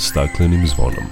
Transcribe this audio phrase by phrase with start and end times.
[0.00, 1.04] staklenim zvonom.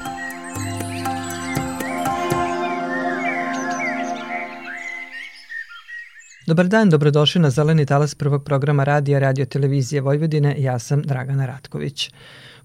[6.47, 10.55] Dobar dan, dobrodošli na Zeleni talas prvog programa radija Radio Televizije Vojvodine.
[10.59, 12.11] Ja sam Dragana Ratković.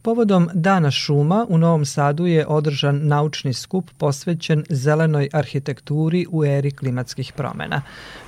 [0.01, 6.71] Povodom Dana šuma u Novom Sadu je održan naučni skup posvećen zelenoj arhitekturi u eri
[6.71, 7.81] klimatskih promena.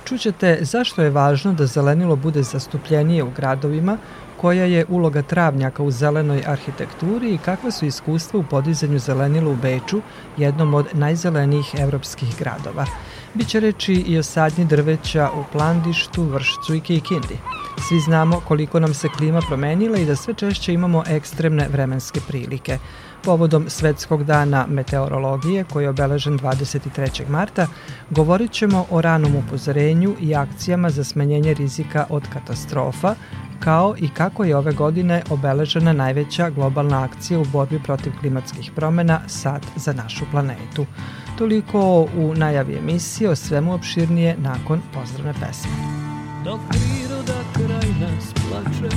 [0.04, 3.98] Čućete zašto je važno da zelenilo bude zastupljenije u gradovima,
[4.46, 9.56] koja je uloga travnjaka u zelenoj arhitekturi i kakva su iskustva u podizanju zelenila u
[9.56, 10.00] Beču,
[10.36, 12.86] jednom od najzelenijih evropskih gradova.
[13.34, 17.38] Biće reči i o sadnji drveća u Plandištu, Vršcu i Kikindi.
[17.88, 22.78] Svi znamo koliko nam se klima promenila i da sve češće imamo ekstremne vremenske prilike.
[23.26, 27.28] Povodom Svetskog dana meteorologije, koji je obeležen 23.
[27.28, 27.66] marta,
[28.10, 33.14] govorit ćemo o ranom upozorenju i akcijama za smanjenje rizika od katastrofa,
[33.60, 39.20] kao i kako je ove godine obeležena najveća globalna akcija u borbi protiv klimatskih promena
[39.26, 40.86] Sad za našu planetu.
[41.38, 45.72] Toliko u najavi emisije, o svemu opširnije nakon pozdravne pesme.
[46.44, 48.96] Dok priroda kraj nas plače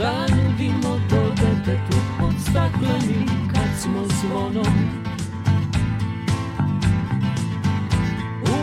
[0.00, 4.74] Šta nudimo to detetu od stakleni kad smo zvonom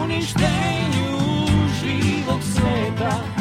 [0.01, 1.17] Uništenju
[1.81, 3.36] živog sveta.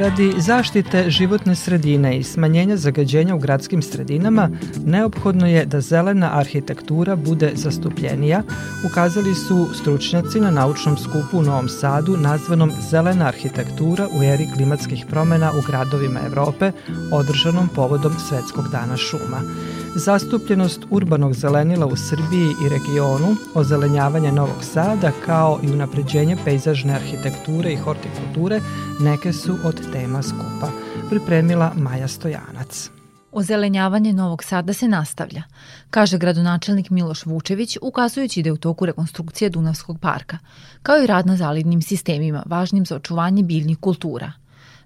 [0.00, 4.50] Radi zaštite životne sredine i smanjenja zagađenja u gradskim sredinama,
[4.86, 8.42] neophodno je da zelena arhitektura bude zastupljenija,
[8.90, 15.04] ukazali su stručnjaci na naučnom skupu u Novom Sadu nazvanom Zelena arhitektura u eri klimatskih
[15.10, 16.72] promena u gradovima Evrope,
[17.12, 19.40] održanom povodom Svetskog dana šuma
[19.94, 27.72] zastupljenost urbanog zelenila u Srbiji i regionu, ozelenjavanje Novog Sada kao i unapređenje pejzažne arhitekture
[27.72, 28.60] i hortikulture
[29.00, 30.70] neke su od tema skupa,
[31.10, 32.90] pripremila Maja Stojanac.
[33.32, 35.42] Ozelenjavanje Novog Sada se nastavlja,
[35.90, 40.38] kaže gradonačelnik Miloš Vučević, ukazujući da je u toku rekonstrukcije Dunavskog parka,
[40.82, 44.32] kao i rad na zalidnim sistemima, važnim za očuvanje biljnih kultura.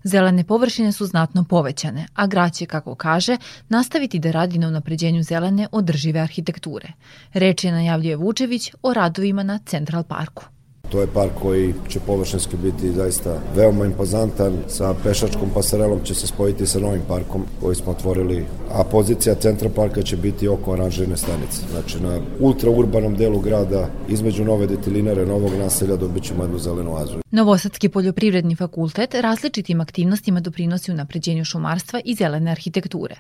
[0.05, 3.37] Zelene površine su znatno povećane, a grad će, kako kaže,
[3.69, 6.89] nastaviti da radi na unapređenju zelene održive arhitekture.
[7.33, 10.45] Reč je najavljuje Vučević o radovima na Central Parku.
[10.89, 14.57] To je park koji će površinski biti zaista veoma impozantan.
[14.69, 19.69] Sa pešačkom pasarelom će se spojiti sa novim parkom koji smo otvorili, a pozicija centra
[19.77, 21.63] parka će biti oko oranžirne stanice.
[21.71, 27.19] Znači na ultraurbanom delu grada između nove detilinare, novog naselja dobit ćemo jednu zelenu azu.
[27.31, 33.17] Novosadski poljoprivredni fakultet različitim aktivnostima doprinosi u napređenju šumarstva i zelene arhitekture,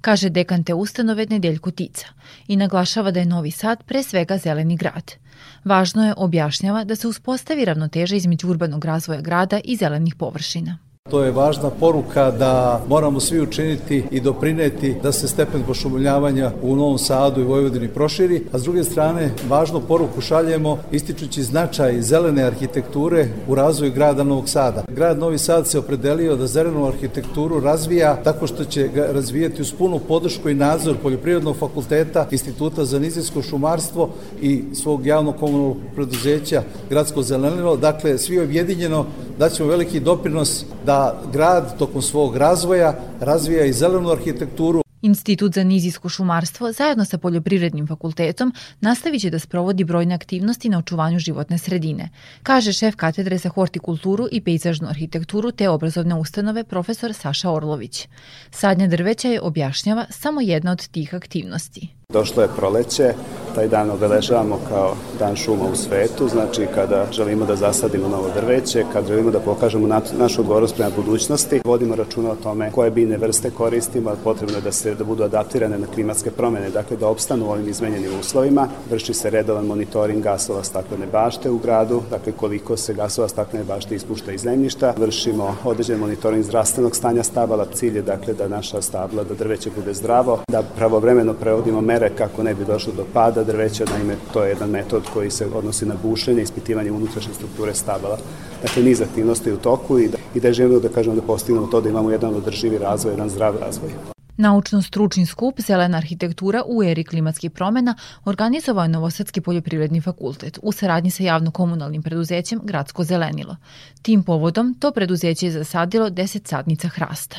[0.00, 2.06] kaže dekan te ustanove Nedeljko Tica
[2.48, 5.25] i naglašava da je Novi Sad pre svega zeleni grad.
[5.66, 10.78] Važno je objašnjava da se uspostavi ravnoteža između urbanog razvoja grada i zelenih površina.
[11.10, 16.76] To je važna poruka da moramo svi učiniti i doprineti da se stepen pošumljavanja u
[16.76, 22.42] Novom Sadu i Vojvodini proširi, a s druge strane važnu poruku šaljemo ističući značaj zelene
[22.42, 24.84] arhitekture u razvoju grada Novog Sada.
[24.88, 29.72] Grad Novi Sad se opredelio da zelenu arhitектuru razvija tako što će ga razvijati uz
[29.78, 34.10] punu podršku i nadzor Poljoprivrednog fakulteta, Instituta za nizijsko šumarstvo
[34.42, 37.76] i svog javnog komunalnog preduzeća Gradsko zelenilo.
[37.76, 39.06] Dakle, svi objedinjeno
[39.38, 46.08] daćemo veliki doprinos da grad tokom svog razvoja razvija i zelenu arhitekturu, Institut za nizijsko
[46.08, 52.08] šumarstvo zajedno sa Poljoprivrednim fakultetom nastavit će da sprovodi brojne aktivnosti na očuvanju životne sredine,
[52.42, 58.08] kaže šef katedre za hortikulturu i pejzažnu arhitekturu te obrazovne ustanove profesor Saša Orlović.
[58.50, 61.88] Sadnja drveća je objašnjava samo jedna od tih aktivnosti.
[62.12, 63.14] Došlo je proleće,
[63.54, 68.84] taj dan obeležavamo kao dan šuma u svetu, znači kada želimo da zasadimo novo drveće,
[68.92, 73.50] kad želimo da pokažemo našu odgovornost prema budućnosti, vodimo računa o tome koje biljne vrste
[73.50, 77.50] koristimo, potrebno je da se da budu adaptirane na klimatske promene, dakle da opstanu u
[77.50, 78.68] ovim izmenjenim uslovima.
[78.90, 83.94] Vrši se redovan monitoring gasova staklene bašte u gradu, dakle koliko se gasova staklene bašte
[83.94, 84.94] ispušta iz zemljišta.
[84.96, 89.94] Vršimo određen monitoring zdravstvenog stanja stabala, cilj je dakle da naša stabla, da drveće bude
[89.94, 94.48] zdravo, da pravovremeno prevodimo mere kako ne bi došlo do pada drveća, naime to je
[94.48, 98.18] jedan metod koji se odnosi na bušenje, ispitivanje unutrašnje strukture stabala.
[98.62, 101.80] Dakle, niz aktivnosti u toku i da, i da želimo da kažemo da postignemo to
[101.80, 103.90] da imamo jedan održivi razvoj, jedan zdrav razvoj.
[104.36, 107.94] Naučno-stručni skup Zelena arhitektura u eri klimatskih promena
[108.24, 113.56] organizovao je Novosadski poljoprivredni fakultet u saradnji sa javno-komunalnim preduzećem Gradsko zelenilo.
[114.02, 117.36] Tim povodom to preduzeće je zasadilo 10 sadnica hrasta.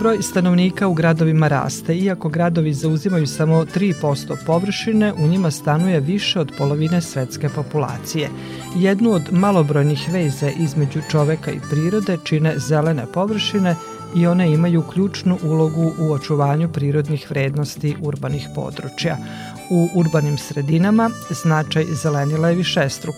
[0.00, 1.96] Broj stanovnika u gradovima raste.
[1.96, 8.28] Iako gradovi zauzimaju samo 3% površine, u njima stanuje više od polovine svetske populacije.
[8.76, 13.74] Jednu od malobrojnih veze između čoveka i prirode čine zelene površine
[14.16, 19.16] i one imaju ključnu ulogu u očuvanju prirodnih vrednosti urbanih područja.
[19.70, 23.14] U urbanim sredinama značaj zelenila je višestruk.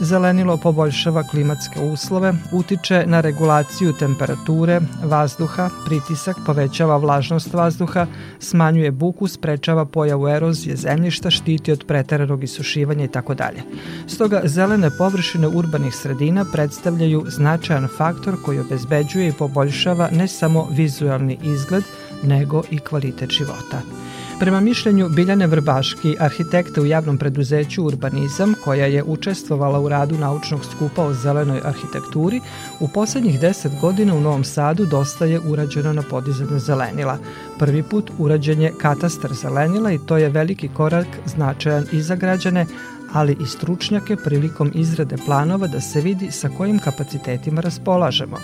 [0.00, 8.06] Zelenilo poboljšava klimatske uslove, utiče na regulaciju temperature, vazduha, pritisak, povećava vlažnost vazduha,
[8.38, 13.62] smanjuje buku, sprečava pojavu erozije zemljišta, štiti od preteranog isušivanja i tako dalje.
[14.06, 21.38] Stoga zelene površine urbanih sredina predstavljaju značajan faktor koji obezbeđuje i poboljšava ne samo vizualni
[21.42, 21.84] izgled,
[22.22, 24.03] nego i kvalitet života.
[24.40, 30.64] Prema mišljenju Biljane Vrbaški, arhitekta u javnom preduzeću Urbanizam, koja je učestvovala u radu naučnog
[30.64, 32.40] skupa o zelenoj arhitekturi,
[32.80, 37.18] u poslednjih deset godina u Novom Sadu dosta je urađeno na podizanju zelenila.
[37.58, 42.66] Prvi put urađen je katastar zelenila i to je veliki korak značajan i za građane,
[43.12, 48.36] ali i stručnjake prilikom izrade planova da se vidi sa kojim kapacitetima raspolažemo.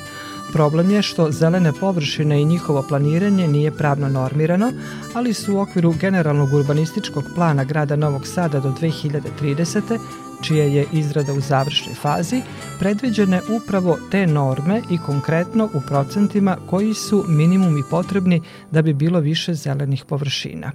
[0.52, 4.72] Problem je što zelene površine i njihovo planiranje nije pravno normirano,
[5.14, 9.98] ali su u okviru generalnog urbanističkog plana grada Novog Sada do 2030
[10.42, 12.42] čije je izrada u završnoj fazi,
[12.78, 19.20] predviđene upravo te norme i konkretno u procentima koji su minimumi potrebni da bi bilo
[19.20, 20.72] više zelenih površina.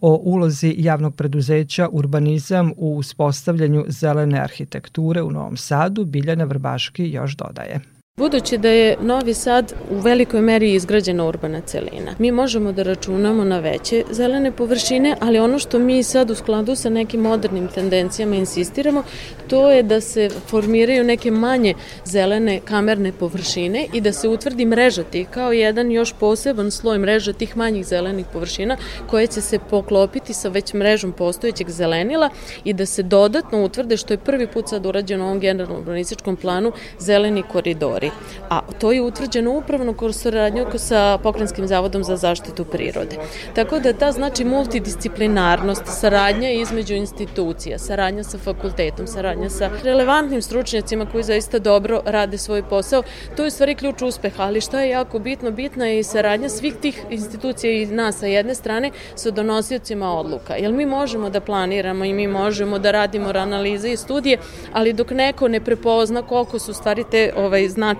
[0.00, 7.36] O ulozi javnog preduzeća Urbanizam u uspostavljanju zelene arhitekture u Novom Sadu Biljana Vrbaški još
[7.36, 7.97] dodaje.
[8.18, 13.44] Budući da je Novi Sad u velikoj meri izgrađena urbana celina, mi možemo da računamo
[13.44, 18.34] na veće zelene površine, ali ono što mi sad u skladu sa nekim modernim tendencijama
[18.34, 19.02] insistiramo,
[19.48, 25.02] to je da se formiraju neke manje zelene kamerne površine i da se utvrdi mreža
[25.02, 30.34] tih kao jedan još poseban sloj mreža tih manjih zelenih površina koje će se poklopiti
[30.34, 32.30] sa već mrežom postojećeg zelenila
[32.64, 36.36] i da se dodatno utvrde što je prvi put sad urađeno u ovom generalnom urbanističkom
[36.36, 42.16] planu zeleni koridori stvari, a to je utvrđeno upravno kroz saradnju sa Pokrajinskim zavodom za
[42.16, 43.16] zaštitu prirode.
[43.54, 51.06] Tako da ta znači multidisciplinarnost, saradnja između institucija, saradnja sa fakultetom, saradnja sa relevantnim stručnjacima
[51.06, 53.02] koji zaista dobro rade svoj posao,
[53.36, 56.74] to je stvari ključ uspeha, ali šta je jako bitno, bitna je i saradnja svih
[56.74, 62.04] tih institucija i nas sa jedne strane sa donosiocima odluka, jer mi možemo da planiramo
[62.04, 64.38] i mi možemo da radimo analize i studije,
[64.72, 67.97] ali dok neko ne prepozna koliko su stvari te ovaj, značajne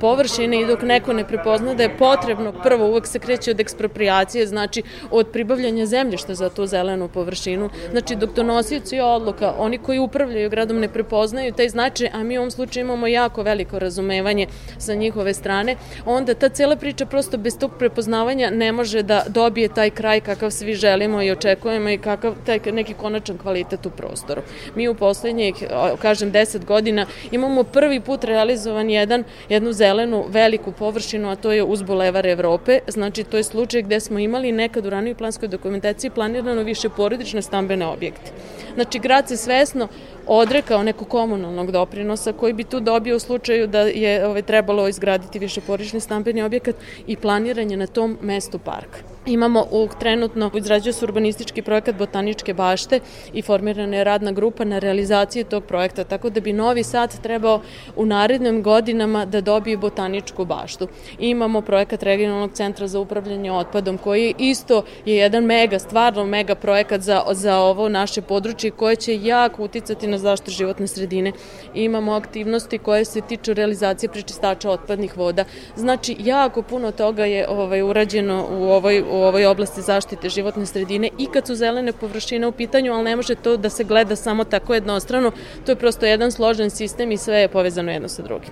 [0.00, 4.46] površine i dok neko ne prepozna da je potrebno, prvo uvek se kreće od ekspropriacije,
[4.46, 10.50] znači od pribavljanja zemljišta za tu zelenu površinu, znači dok donosioci odluka, oni koji upravljaju
[10.50, 14.46] gradom ne prepoznaju taj značaj, a mi u ovom slučaju imamo jako veliko razumevanje
[14.78, 19.68] sa njihove strane, onda ta cela priča prosto bez tog prepoznavanja ne može da dobije
[19.68, 24.42] taj kraj kakav svi želimo i očekujemo i kakav taj neki konačan kvalitet u prostoru.
[24.74, 25.54] Mi u poslednjih,
[26.02, 29.17] kažem, 10 godina imamo prvi put realizovan jedan,
[29.48, 32.78] jednu zelenu veliku površinu, a to je uz Bulevar Evrope.
[32.88, 37.42] Znači, to je slučaj gde smo imali nekad u ranoj planskoj dokumentaciji planirano više porodične
[37.42, 38.30] stambene objekte.
[38.74, 39.88] Znači, grad se svesno
[40.26, 45.38] odrekao nekog komunalnog doprinosa koji bi tu dobio u slučaju da je ovaj, trebalo izgraditi
[45.38, 49.17] više porični stambeni objekat i planiranje na tom mestu parka.
[49.28, 53.00] Imamo u, trenutno izrađuje se urbanistički projekat Botaničke bašte
[53.32, 57.60] i formirana je radna grupa na realizaciji tog projekta, tako da bi Novi Sad trebao
[57.96, 60.88] u narednim godinama da dobije botaničku baštu.
[61.18, 67.00] imamo projekat regionalnog centra za upravljanje otpadom koji isto je jedan mega, stvarno mega projekat
[67.00, 71.32] za, za ovo naše područje koje će jako uticati na zaštitu životne sredine.
[71.74, 75.44] Imamo aktivnosti koje se tiču realizacije prečistača otpadnih voda.
[75.76, 81.26] Znači, jako puno toga je ovaj, urađeno u ovoj, ovoj oblasti zaštite životne sredine i
[81.32, 84.74] kad su zelene površine u pitanju, ali ne može to da se gleda samo tako
[84.74, 85.30] jednostrano.
[85.66, 88.50] To je prosto jedan složen sistem i sve je povezano jedno sa drugim.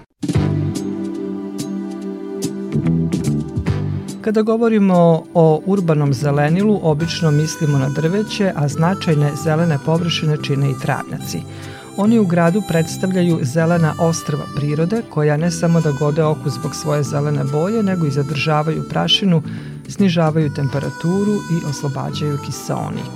[4.26, 10.74] Kada govorimo o urbanom zelenilu, obično mislimo na drveće, a značajne zelene površine čine i
[10.82, 11.40] travnjaci.
[11.96, 17.02] Oni u gradu predstavljaju zelena ostrva prirode, koja ne samo da gode oku zbog svoje
[17.02, 19.42] zelene boje, nego i zadržavaju prašinu,
[19.88, 23.14] snižavaju temperaturu i oslobađaju kiseonik.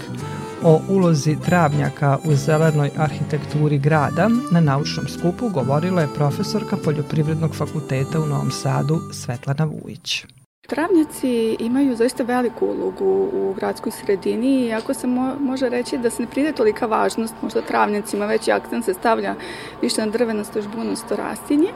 [0.63, 8.21] O ulozi travnjaka u zelenoj arhitekturi grada na naučnom skupu govorila je profesorka Poljoprivrednog fakulteta
[8.21, 10.25] u Novom Sadu Svetlana Vujić.
[10.71, 16.23] Travnjaci imaju zaista veliku ulogu u gradskoj sredini iako se mo može reći da se
[16.23, 19.35] ne pride tolika važnost možda travnjacima, veći akcent se stavlja
[19.83, 21.69] više na drvenasto žbunasto rastinje.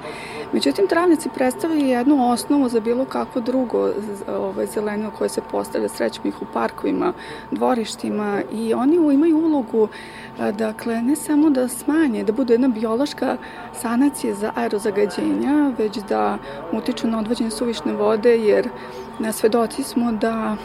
[0.55, 3.91] Međutim, travnjaci predstavljaju jednu osnovu za bilo kako drugo
[4.29, 7.13] ovaj, zelenilo koje se postavlja, srećemo ih u parkovima,
[7.51, 9.89] dvorištima i oni imaju ulogu
[10.53, 13.37] dakle, ne samo da smanje, da bude jedna biološka
[13.81, 16.39] sanacija za aerozagađenja, već da
[16.73, 18.69] utiču na odvođenje suvišne vode, jer
[19.33, 20.57] svedoci smo da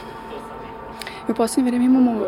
[1.31, 2.25] u poslednje vreme imamo uh,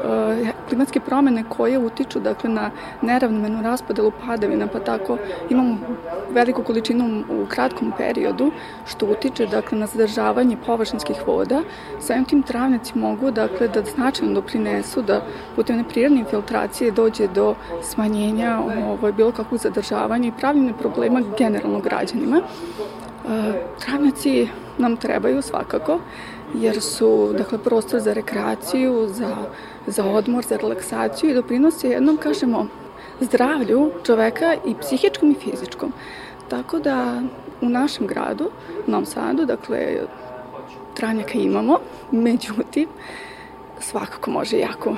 [0.70, 5.18] klimatske promene koje utiču dakle, na neravnomenu raspodelu padavina, pa tako
[5.50, 5.78] imamo
[6.30, 8.52] veliku količinu u kratkom periodu,
[8.86, 11.62] što utiče dakle, na zadržavanje površinskih voda.
[12.00, 15.22] Samim tim travnici mogu dakle, da značajno doprinesu da
[15.56, 22.42] putem neprirodne infiltracije dođe do smanjenja ovaj, bilo kakvog zadržavanja i pravljene problema generalno građanima.
[23.24, 23.32] Uh,
[23.80, 26.00] travnici nam trebaju svakako
[26.56, 29.36] jer su dakle, prostor za rekreaciju, za,
[29.88, 32.68] za odmor, za relaksaciju i doprinose jednom, kažemo,
[33.20, 35.94] zdravlju čoveka i psihičkom i fizičkom.
[36.50, 37.22] Tako da
[37.62, 38.50] u našem gradu,
[38.88, 39.98] u Novom Sadu, dakle,
[40.94, 41.80] tranjaka imamo,
[42.12, 42.88] međutim,
[43.82, 44.96] svakako može jako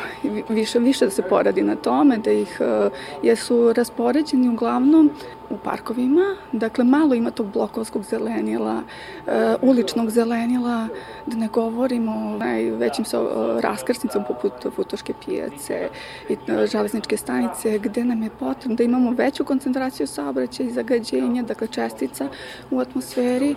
[0.50, 2.90] više, više da se poradi na tome, da ih, e,
[3.24, 5.12] jesu raspoređeni uglavnom
[5.50, 8.82] u parkovima, dakle malo ima tog blokovskog zelenila,
[9.28, 10.88] e, uličnog zelenila,
[11.26, 13.30] da ne govorimo o najvećim so,
[13.62, 15.90] raskrsnicom poput Futoške pijace
[16.30, 21.44] i e, železničke stanice, gde nam je potrebno da imamo veću koncentraciju saobraćaja i zagađenja,
[21.44, 22.28] dakle čestica
[22.72, 23.56] u atmosferi,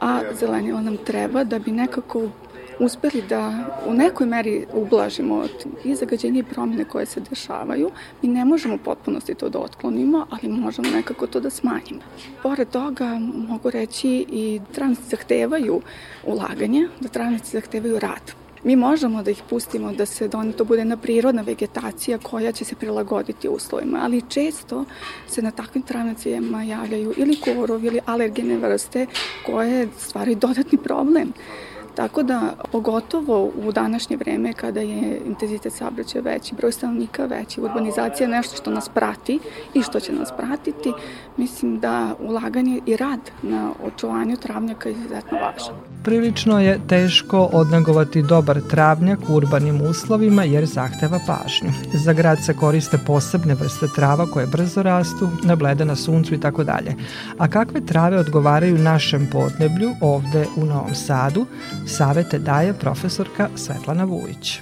[0.00, 2.22] a zelenilo nam treba da bi nekako
[2.80, 3.52] uspeli da
[3.86, 5.44] u nekoj meri ublažimo
[5.84, 7.90] i zagađenje i promene koje se dešavaju.
[8.22, 12.00] Mi ne možemo potpunosti to da otklonimo, ali možemo nekako to da smanjimo.
[12.42, 13.18] Pored toga
[13.48, 15.80] mogu reći i travnici zahtevaju
[16.24, 18.32] ulaganje, da travnici zahtevaju rad.
[18.64, 22.64] Mi možemo da ih pustimo da se da to bude na prirodna vegetacija koja će
[22.64, 24.84] se prilagoditi uslovima, ali često
[25.28, 29.06] se na takvim travnicima javljaju ili korov ili alergene vrste
[29.46, 31.32] koje stvaraju dodatni problem
[31.96, 32.40] Tako da,
[32.72, 38.56] pogotovo u današnje vreme kada je intenzitet saobraćaja veći, broj stanovnika veći, urbanizacija je nešto
[38.56, 39.38] što nas prati
[39.74, 40.92] i što će nas pratiti,
[41.36, 45.74] mislim da ulaganje i rad na očuvanju travnjaka je izuzetno važan.
[46.04, 51.70] Prilično je teško odnegovati dobar travnjak u urbanim uslovima jer zahteva pažnju.
[51.94, 56.64] Za grad se koriste posebne vrste trava koje brzo rastu, ne na suncu i tako
[56.64, 56.94] dalje.
[57.38, 61.46] A kakve trave odgovaraju našem podneblju ovde u Novom Sadu,
[61.86, 64.60] savete daje profesorka Svetlana Vujić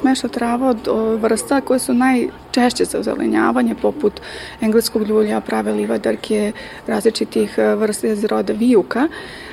[0.00, 0.88] smeša trava od
[1.20, 4.20] vrsta koje su najčešće za ozelenjavanje, poput
[4.60, 6.52] engleskog ljulja, prave livadarke,
[6.86, 9.08] različitih e, vrsta iz roda vijuka,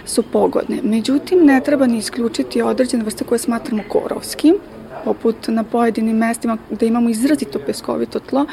[0.05, 0.79] su pogodne.
[0.83, 4.55] Međutim, ne treba ni isključiti određene vrste koje smatramo korovskim,
[5.03, 8.45] poput na pojedinim mestima gde imamo izrazito peskovito tlo,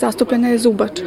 [0.00, 1.04] zastupljena je zubača.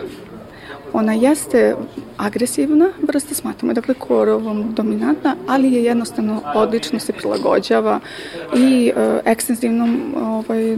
[0.94, 1.76] Ona jeste
[2.18, 8.00] agresivna vrsta, smatramo dakle korovom dominantna, ali je jednostavno odlično se prilagođava
[8.58, 10.78] i e, ekstenzivnom ovaj,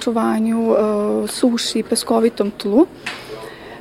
[0.00, 2.86] čuvanju, e, suši, peskovitom tlu,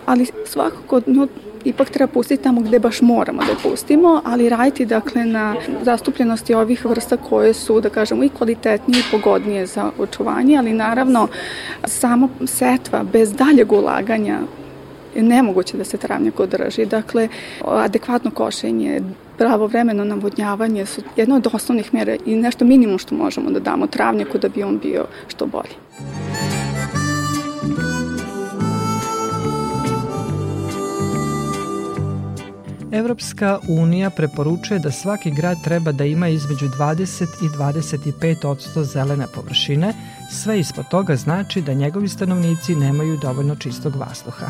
[0.06, 1.28] ali svakako nju
[1.66, 6.54] ipak treba pustiti tamo gde baš moramo da je pustimo, ali raditi dakle na zastupljenosti
[6.54, 11.28] ovih vrsta koje su, da kažemo, i kvalitetnije i pogodnije za očuvanje, ali naravno
[11.86, 14.40] samo setva bez daljeg ulaganja
[15.24, 16.86] nemoguće da se travnjak održi.
[16.86, 17.28] Dakle,
[17.62, 19.02] adekvatno košenje,
[19.38, 24.38] pravovremeno navodnjavanje su jedno od osnovnih mjera i nešto minimum što možemo da damo travnjaku
[24.38, 25.76] da bi on bio što bolji.
[32.96, 39.26] Evropska unija preporučuje da svaki grad treba da ima između 20 i 25 odsto zelene
[39.36, 39.94] površine,
[40.32, 44.50] sve ispod toga znači da njegovi stanovnici nemaju dovoljno čistog vazduha.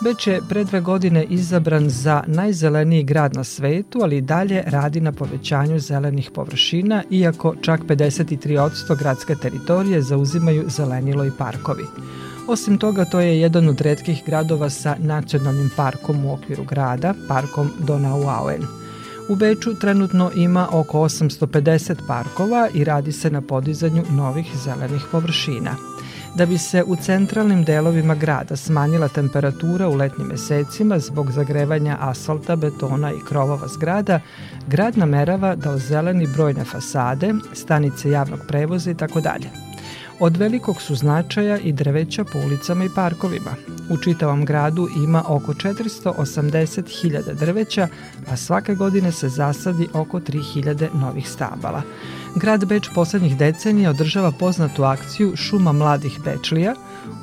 [0.00, 5.00] Beč je pre dve godine izabran za najzeleniji grad na svetu, ali i dalje radi
[5.00, 11.84] na povećanju zelenih površina, iako čak 53% gradske teritorije zauzimaju zelenilo i parkovi.
[12.48, 17.70] Osim toga, to je jedan od redkih gradova sa nacionalnim parkom u okviru grada, parkom
[17.78, 18.62] Donauauen.
[19.28, 25.97] U Beču trenutno ima oko 850 parkova i radi se na podizanju novih zelenih površina.
[26.34, 32.56] Da bi se u centralnim delovima grada smanjila temperatura u letnjim mesecima zbog zagrevanja asfalta,
[32.56, 34.20] betona i krovova zgrada,
[34.66, 39.67] grad namerava da ozeleni brojne fasade, stanice javnog prevoza i tako dalje.
[40.20, 43.50] Od velikog su značaja i drveća po ulicama i parkovima.
[43.90, 47.88] U čitavom gradu ima oko 480.000 drveća,
[48.30, 51.82] a svake godine se zasadi oko 3.000 novih stabala.
[52.36, 56.74] Grad Beč poslednjih decenija održava poznatu akciju Šuma mladih Bečlija,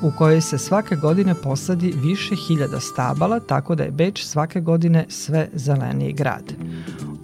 [0.02, 5.04] u kojoj se svake godine posadi više hiljada stabala, tako da je Beč svake godine
[5.08, 6.52] sve zeleniji grad.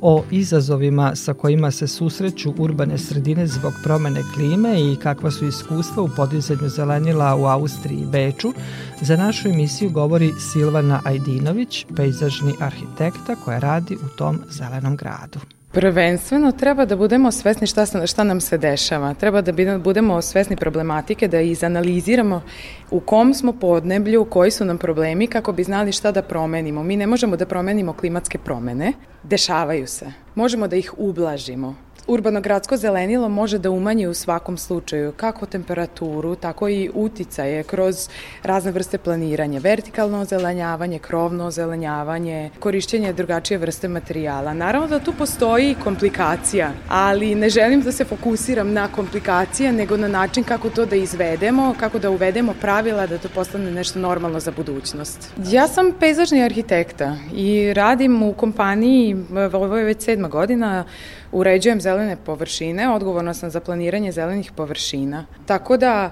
[0.05, 6.03] O izazovima sa kojima se susreću urbane sredine zbog promene klime i kakva su iskustva
[6.03, 8.53] u podizanju zelenila u Austriji i Beču,
[9.01, 15.39] za našu emisiju govori Silvana Ajdinović, pejzažni arhitekta koja radi u tom zelenom gradu.
[15.73, 19.15] Prvenstveno treba da budemo svesni šta, šta nam se dešava.
[19.15, 22.43] Treba da budemo svesni problematike, da izanaliziramo
[22.91, 26.83] u kom smo podneblju, koji su nam problemi, kako bi znali šta da promenimo.
[26.83, 30.13] Mi ne možemo da promenimo klimatske promene, dešavaju se.
[30.35, 31.75] Možemo da ih ublažimo,
[32.07, 38.09] Urbano-gradsko zelenilo može da umanji u svakom slučaju kako temperaturu, tako i uticaje kroz
[38.43, 44.55] razne vrste planiranja, vertikalno ozelenjavanje, krovno ozelenjavanje, korišćenje drugačije vrste materijala.
[44.55, 50.09] Naravno da tu postoji komplikacija, ali ne želim da se fokusiram na komplikacije, nego na
[50.09, 54.51] način kako to da izvedemo, kako da uvedemo pravila da to postane nešto normalno za
[54.51, 55.33] budućnost.
[55.51, 59.17] Ja sam pejzažni arhitekta i radim u kompaniji,
[59.53, 60.85] ovo je već sedma godina,
[61.33, 65.27] uređujem zelene površine, odgovorna sam za planiranje zelenih površina.
[65.47, 66.11] Tako da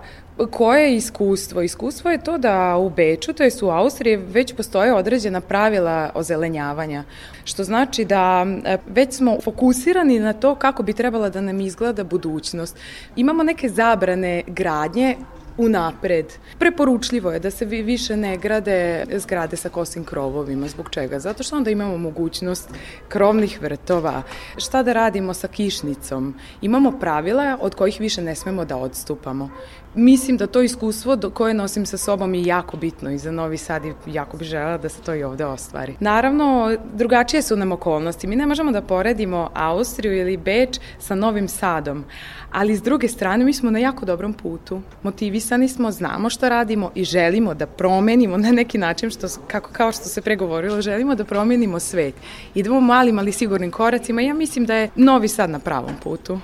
[0.50, 1.62] koje je iskustvo?
[1.62, 7.04] Iskustvo je to da u Beču, to je u Austriji, već postoje određena pravila ozelenjavanja,
[7.44, 12.04] što znači da e, već smo fokusirani na to kako bi trebala da nam izgleda
[12.04, 12.76] budućnost.
[13.16, 15.16] Imamo neke zabrane gradnje
[15.58, 16.26] unapred.
[16.58, 20.68] Preporučljivo je da se više ne grade zgrade sa kosim krovovima.
[20.68, 21.18] Zbog čega?
[21.18, 22.68] Zato što onda imamo mogućnost
[23.08, 24.22] krovnih vrtova.
[24.56, 26.34] Šta da radimo sa kišnicom?
[26.62, 29.50] Imamo pravila od kojih više ne smemo da odstupamo.
[29.94, 33.56] Mislim da to iskustvo do koje nosim sa sobom je jako bitno i za Novi
[33.56, 35.94] Sad i jako bi želela da se to i ovde ostvari.
[36.00, 38.26] Naravno, drugačije su nam okolnosti.
[38.26, 42.04] Mi ne možemo da poredimo Austriju ili Beč sa Novim Sadom,
[42.52, 44.82] ali s druge strane mi smo na jako dobrom putu.
[45.02, 49.92] Motivisani smo, znamo šta radimo i želimo da promenimo na neki način, što, kako, kao
[49.92, 52.14] što se pregovorilo, želimo da promenimo svet.
[52.54, 54.20] Idemo malim, ali sigurnim koracima.
[54.20, 56.40] Ja mislim da je Novi Sad na pravom putu.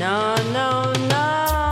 [0.00, 1.67] No, no, no.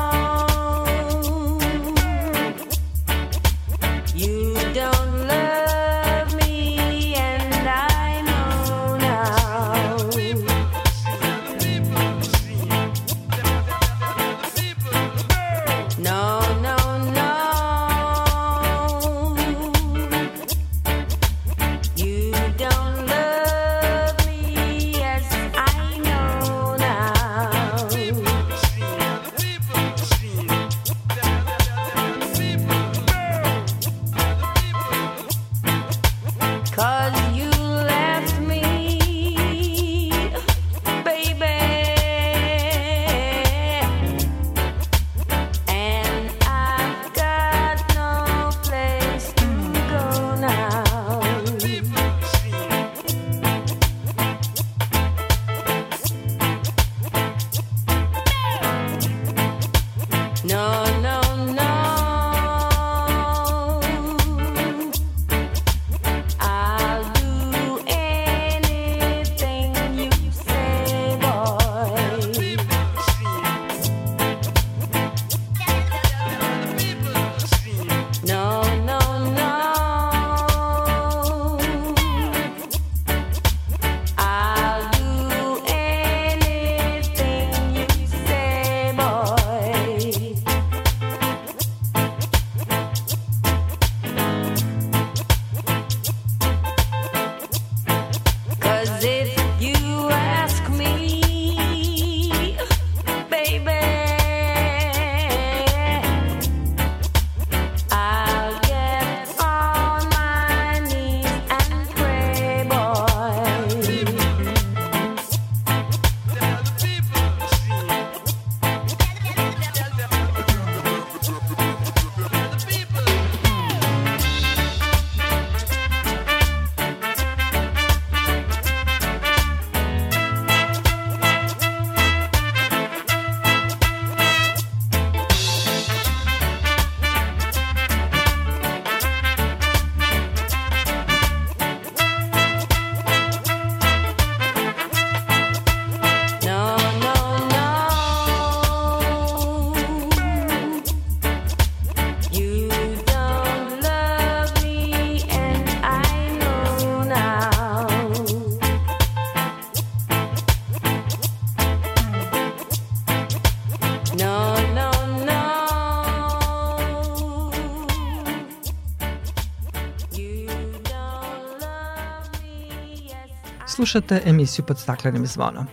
[173.86, 175.66] Slušate emisiju pod staklenim zvonom.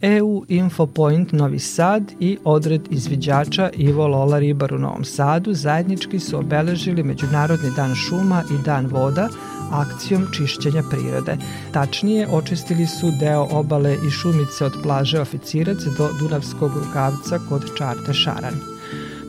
[0.00, 6.38] EU Infopoint Novi Sad i odred izviđača Ivo Lola Ribar u Novom Sadu zajednički su
[6.38, 9.28] obeležili Međunarodni dan šuma i dan voda
[9.72, 11.36] akcijom čišćenja prirode.
[11.72, 18.12] Tačnije, očistili su deo obale i šumice od plaže Oficirac do Dunavskog rukavca kod Čarte
[18.12, 18.54] Šaran.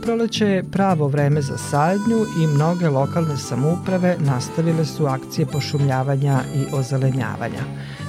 [0.02, 6.76] Proleće je pravo vreme za sadnju i mnoge lokalne samouprave nastavile su akcije pošumljavanja i
[6.76, 7.64] ozelenjavanja.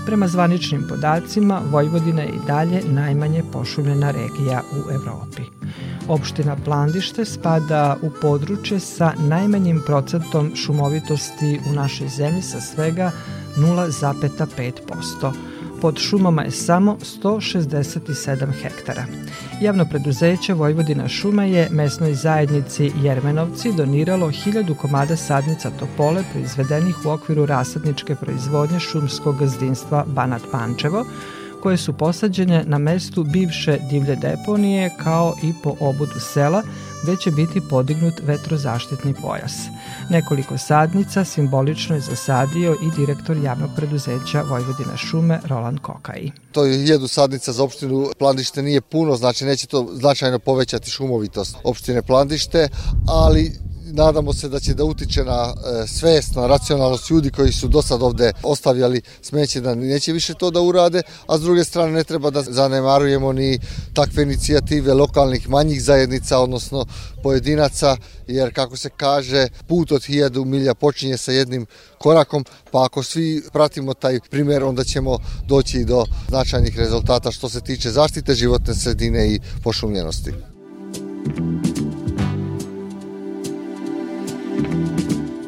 [0.06, 5.42] Prema zvaničnim podacima, Vojvodina je i dalje najmanje pošumljena regija u Evropi.
[6.08, 13.10] Opština Plandište spada u područje sa najmanjim procentom šumovitosti u našoj zemlji sa svega
[13.56, 15.49] 0,5%.
[15.80, 19.04] Pod šumama je samo 167 hektara.
[19.60, 27.08] Javno preduzeće Vojvodina šuma je mesnoj zajednici Jermenovci doniralo 1000 komada sadnica topole proizvedenih u
[27.08, 31.04] okviru rasadničke proizvodnje šumskog gazdinstva Banat Pančevo,
[31.62, 36.62] koje su posađene na mestu bivše divlje deponije kao i po obudu sela,
[37.02, 39.52] gde će biti podignut vetrozaštitni pojas.
[40.10, 46.30] Nekoliko sadnica simbolično je zasadio i direktor javnog preduzeća Vojvodina šume Roland Kokaj.
[46.52, 51.56] To je jedu sadnica za opštinu Plandište nije puno, znači neće to značajno povećati šumovitost
[51.64, 52.68] opštine Plandište,
[53.08, 57.68] ali nadamo se da će da utiče na e, svest, na racionalnost ljudi koji su
[57.68, 61.92] do sad ovde ostavljali smeće da neće više to da urade, a s druge strane
[61.92, 63.58] ne treba da zanemarujemo ni
[63.94, 66.86] takve inicijative lokalnih manjih zajednica, odnosno
[67.22, 71.66] pojedinaca, jer kako se kaže, put od hiljadu milja počinje sa jednim
[71.98, 77.60] korakom, pa ako svi pratimo taj primer, onda ćemo doći do značajnih rezultata što se
[77.60, 80.32] tiče zaštite životne sredine i pošumljenosti.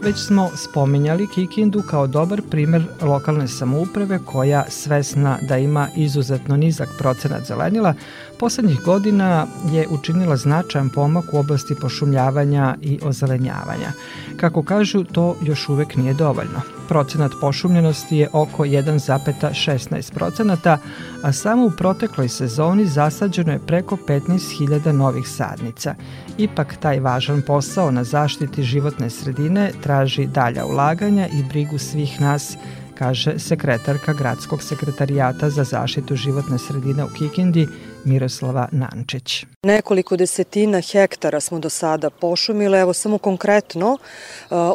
[0.03, 6.89] Već smo spominjali Kikindu kao dobar primer lokalne samouprave koja svesna da ima izuzetno nizak
[6.99, 7.95] procenat zelenila,
[8.39, 13.93] poslednjih godina je učinila značajan pomak u oblasti pošumljavanja i ozelenjavanja.
[14.37, 16.82] Kako kažu, to još uvek nije dovoljno.
[16.89, 20.79] Procenat pošumljenosti je oko 1,16 procenata,
[21.23, 25.95] a samo u protekloj sezoni zasađeno je preko 15.000 novih sadnica.
[26.39, 32.57] Ipak taj važan posao na zaštiti životne sredine traži dalja ulaganja i brigu svih nas
[32.99, 37.67] kaže sekretarka Gradskog sekretarijata za zaštitu životne sredine u Kikindi
[38.05, 39.45] Miroslava Nančić.
[39.63, 43.99] Nekoliko desetina hektara smo do sada pošumile, evo samo konkretno uh,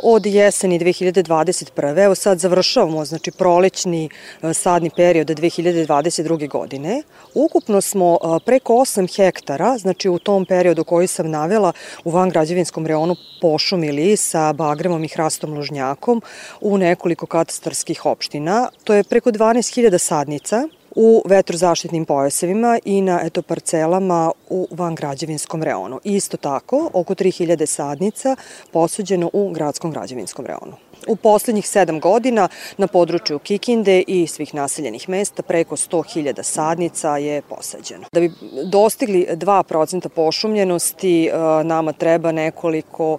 [0.03, 2.03] od jeseni 2021.
[2.03, 4.09] Evo sad završavamo, znači prolećni
[4.41, 6.49] uh, sadni period 2022.
[6.49, 7.03] godine.
[7.33, 12.29] Ukupno smo uh, preko 8 hektara, znači u tom periodu koji sam navela u van
[12.29, 16.21] građevinskom reonu pošumili sa bagremom i hrastom lužnjakom
[16.61, 18.69] u nekoliko katastarskih opština.
[18.83, 20.67] To je preko 12.000 sadnica
[20.99, 25.99] u vetrozaštitnim pojasevima i na eto parcelama u vangrađevinskom reonu.
[26.03, 28.35] Isto tako, oko 3000 sadnica
[28.71, 30.73] posuđeno u gradskom građevinskom reonu.
[31.07, 37.41] U poslednjih sedam godina na području Kikinde i svih naseljenih mesta preko 100.000 sadnica je
[37.41, 38.03] posađeno.
[38.11, 38.31] Da bi
[38.71, 41.31] dostigli 2% pošumljenosti, e,
[41.63, 43.17] nama treba nekoliko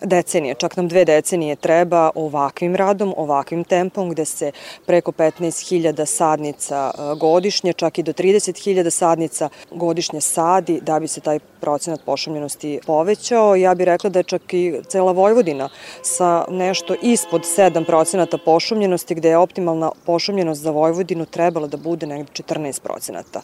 [0.00, 4.52] decenije, čak nam dve decenije treba ovakvim radom, ovakvim tempom gde se
[4.86, 11.20] preko 15.000 sadnica e, godišnje, čak i do 30.000 sadnica godišnje sadi da bi se
[11.20, 13.56] taj procenat pošumljenosti povećao.
[13.56, 15.68] Ja bih rekla da je čak i cela Vojvodina
[16.02, 22.06] sa nešto ispod 7 procenata pošumljenosti gde je optimalna pošumljenost za Vojvodinu trebala da bude
[22.06, 23.40] negde 14 procenata.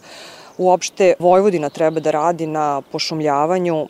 [0.57, 3.87] Uopšte Vojvodina treba da radi na pošumljavanju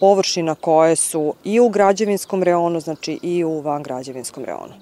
[0.00, 4.72] površina koje su i u građevinskom reonu, znači i u van građevinskom reonu.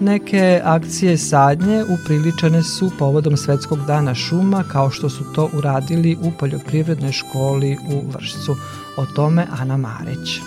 [0.00, 6.32] Neke akcije sadnje upriličene su povodom Svetskog dana šuma kao što su to uradili u
[6.38, 8.56] poljoprivrednoj školi u Vršcu.
[8.96, 10.40] O tome Ana Marić.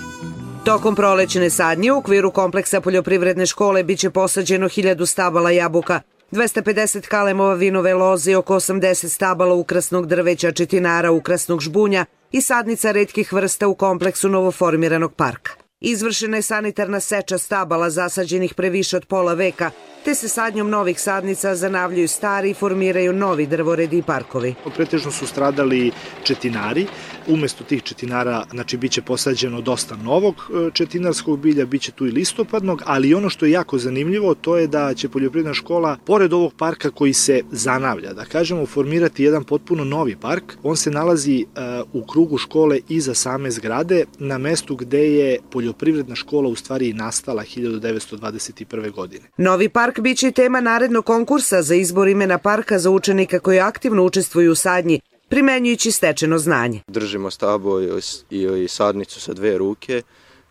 [0.66, 7.54] Tokom prolećne sadnje u okviru kompleksa poljoprivredne škole biće posađeno 1000 stabala jabuka, 250 kalemova
[7.54, 13.68] vinove loze i oko 80 stabala ukrasnog drveća, četinara, ukrasnog žbunja i sadnica redkih vrsta
[13.68, 15.52] u kompleksu novoformiranog parka.
[15.82, 19.72] Izvršena je sanitarna seča stabala zasađenih pre više od pola veka,
[20.06, 24.56] te se sadnjom novih sadnica zanavljaju stari i formiraju novi drvoredi i parkovi.
[24.76, 25.92] Pretežno su stradali
[26.24, 26.88] četinari,
[27.28, 32.82] umesto tih četinara znači, biće posađeno dosta novog e, četinarskog bilja, biće tu i listopadnog,
[32.86, 36.92] ali ono što je jako zanimljivo to je da će poljoprivredna škola, pored ovog parka
[36.92, 40.54] koji se zanavlja, da kažemo, formirati jedan potpuno novi park.
[40.64, 41.46] On se nalazi
[41.94, 46.94] uh, u krugu škole iza same zgrade, na mestu gde je poljoprivredna škola u stvari
[46.94, 48.92] nastala 1921.
[48.92, 49.26] godine.
[49.38, 54.52] Novi Park biće tema narednog konkursa za izbor imena parka za učenika koji aktivno učestvuju
[54.52, 56.82] u sadnji, primenjujući stečeno znanje.
[56.88, 60.02] Držimo stabo i, i sadnicu sa dve ruke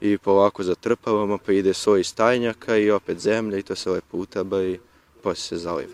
[0.00, 4.62] i ovako zatrpavamo, pa ide soj stajnjaka i opet zemlja i to se lepo utaba
[4.62, 4.78] i
[5.22, 5.92] pa se zaliva.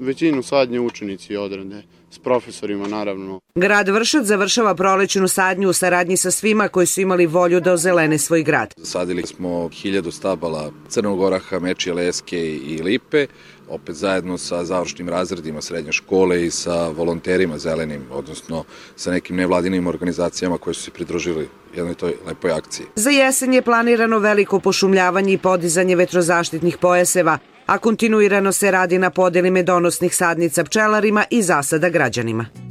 [0.00, 3.40] Većinu sadnje učenici odrade s profesorima naravno.
[3.54, 8.18] Grad Vršac završava prolećnu sadnju u saradnji sa svima koji su imali volju da ozelene
[8.18, 8.74] svoj grad.
[8.82, 13.26] Sadili smo hiljadu stabala crnog oraha, mečije leske i lipe,
[13.68, 18.64] opet zajedno sa završnim razredima srednje škole i sa volonterima zelenim, odnosno
[18.96, 22.86] sa nekim nevladinim organizacijama koje su se pridružili jednoj toj lepoj akciji.
[22.96, 29.10] Za jesen je planirano veliko pošumljavanje i podizanje vetrozaštitnih pojaseva, a kontinuirano se radi na
[29.10, 32.63] podeli medonosnih sadnica pčelarima i zasada građanima.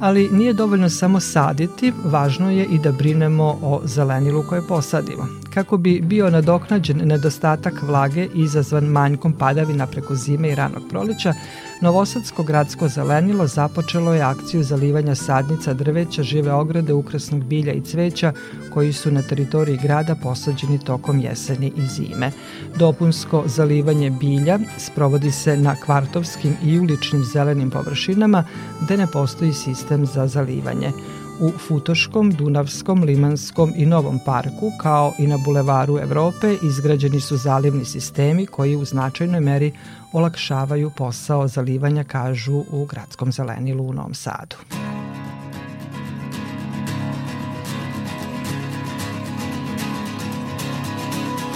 [0.00, 5.45] Ali nije dovoljno samo saditi, važno je i da brinemo o zelenilu koje posadimo.
[5.56, 11.34] Kako bi bio nadoknađen nedostatak vlage izazvan manjkom padavina preko zime i ranog proleća,
[11.80, 18.32] Novosadsko gradsko zelenilo započelo je akciju zalivanja sadnica drveća, žive ograde, ukrasnog bilja i cveća
[18.74, 22.30] koji su na teritoriji grada posađeni tokom jeseni i zime.
[22.76, 28.44] Dopunsko zalivanje bilja sprovodi se na kvartovskim i uličnim zelenim površinama
[28.82, 30.92] gde ne postoji sistem za zalivanje
[31.40, 37.84] u Futoškom, Dunavskom, Limanskom i Novom parku, kao i na Bulevaru Evrope, izgrađeni su zalivni
[37.84, 39.72] sistemi koji u značajnoj meri
[40.12, 44.56] olakšavaju posao zalivanja, kažu u gradskom zelenilu u Novom Sadu.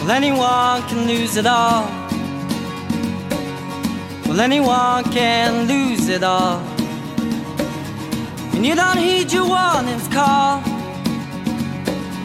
[0.01, 1.85] Well, anyone can lose it all.
[4.27, 6.80] Well, anyone can lose it all.
[8.55, 10.63] And you don't heed your warnings call.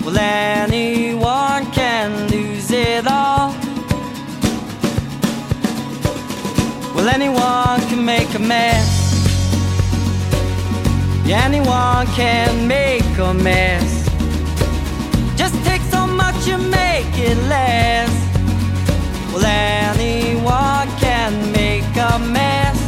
[0.04, 3.56] Well, anyone can lose it all.
[6.94, 8.90] Well, anyone can make a mess.
[11.26, 14.06] Yeah, anyone can make a mess.
[15.36, 18.12] Just take so much and make it less.
[19.34, 22.85] Well, anyone can make a mess.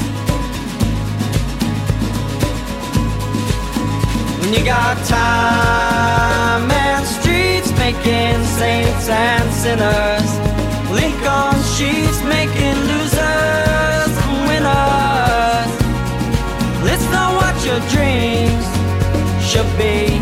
[4.47, 10.29] When you got time and streets making saints and sinners,
[10.89, 15.71] Lincoln sheets making losers and winners.
[16.81, 18.65] Let's know what your dreams
[19.43, 20.21] should be.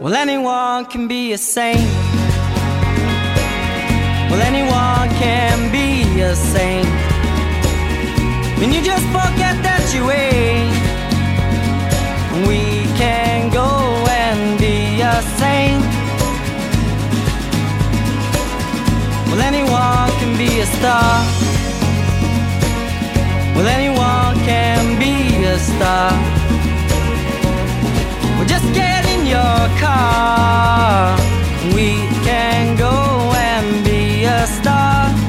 [0.00, 1.90] Well, anyone can be a saint.
[4.30, 7.07] Well, anyone can be a saint.
[8.60, 10.74] And you just forget that you ain't.
[12.48, 13.70] We can go
[14.10, 15.82] and be a saint.
[19.28, 21.22] Well, anyone can be a star.
[23.54, 26.10] Well, anyone can be a star.
[28.36, 31.16] Well, just get in your car.
[31.76, 31.90] We
[32.26, 32.90] can go
[33.36, 35.27] and be a star.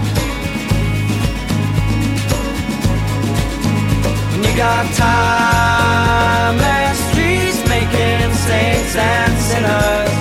[4.60, 10.12] Got time and streets making saints and sinners.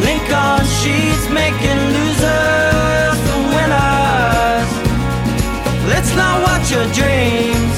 [0.00, 4.70] Lincoln sheets making losers and winners.
[5.92, 7.76] Let's not watch your dreams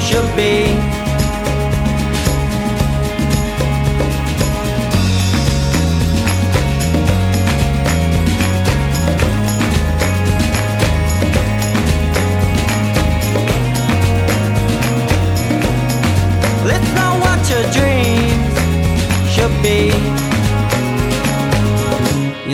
[0.00, 0.97] should be.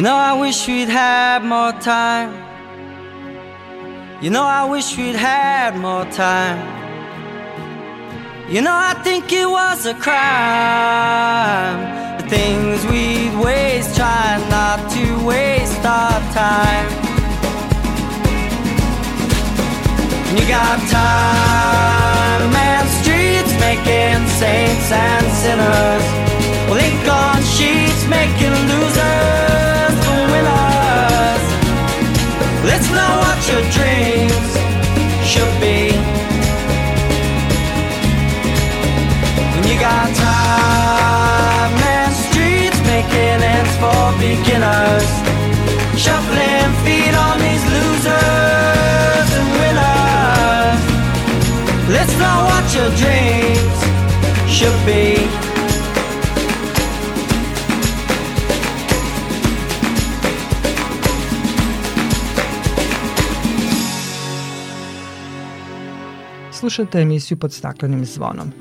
[0.05, 2.31] Know, I wish we'd had more time.
[4.23, 6.61] You know, I wish we'd had more time.
[8.53, 11.79] You know, I think it was a crime.
[12.19, 16.89] The things we'd waste, trying not to waste our time.
[20.37, 26.05] You got time and streets making saints and sinners.
[26.79, 29.34] Lincoln sheets making losers
[33.55, 34.51] your dreams
[35.23, 35.95] should be.
[39.53, 41.73] When you got time
[42.27, 45.11] streets making ends for beginners.
[46.03, 50.83] Shuffling feet on these losers and winners.
[51.95, 52.15] Let's
[52.51, 53.79] what your dreams
[54.51, 55.24] should be.
[66.75, 68.53] Slušate emisiju pod staklenim zvonom.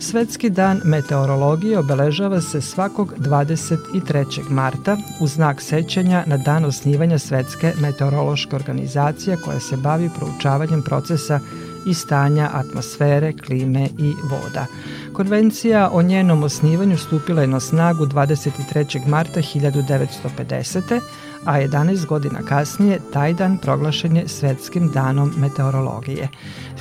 [0.00, 4.50] Svetski dan meteorologije obeležava se svakog 23.
[4.50, 11.40] marta u znak sećanja na dan osnivanja Svetske meteorološke organizacije koja se bavi proučavanjem procesa
[11.86, 14.66] i stanja atmosfere, klime i voda.
[15.12, 19.06] Konvencija o njenom osnivanju stupila je na snagu 23.
[19.06, 21.00] marta 1950
[21.44, 26.28] a 11 godina kasnije taj dan proglašen je Svetskim danom meteorologije.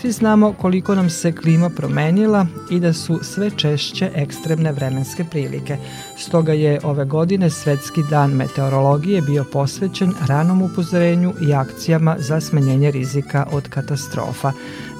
[0.02, 5.78] Svi znamo koliko nam se klima promenila i da su sve češće ekstremne vremenske prilike.
[6.22, 12.92] Stoga je ove godine Svetski dan meteorologije bio posvećen ranom upozorenju i akcijama za smanjenje
[12.92, 14.52] rizika od katastrofa.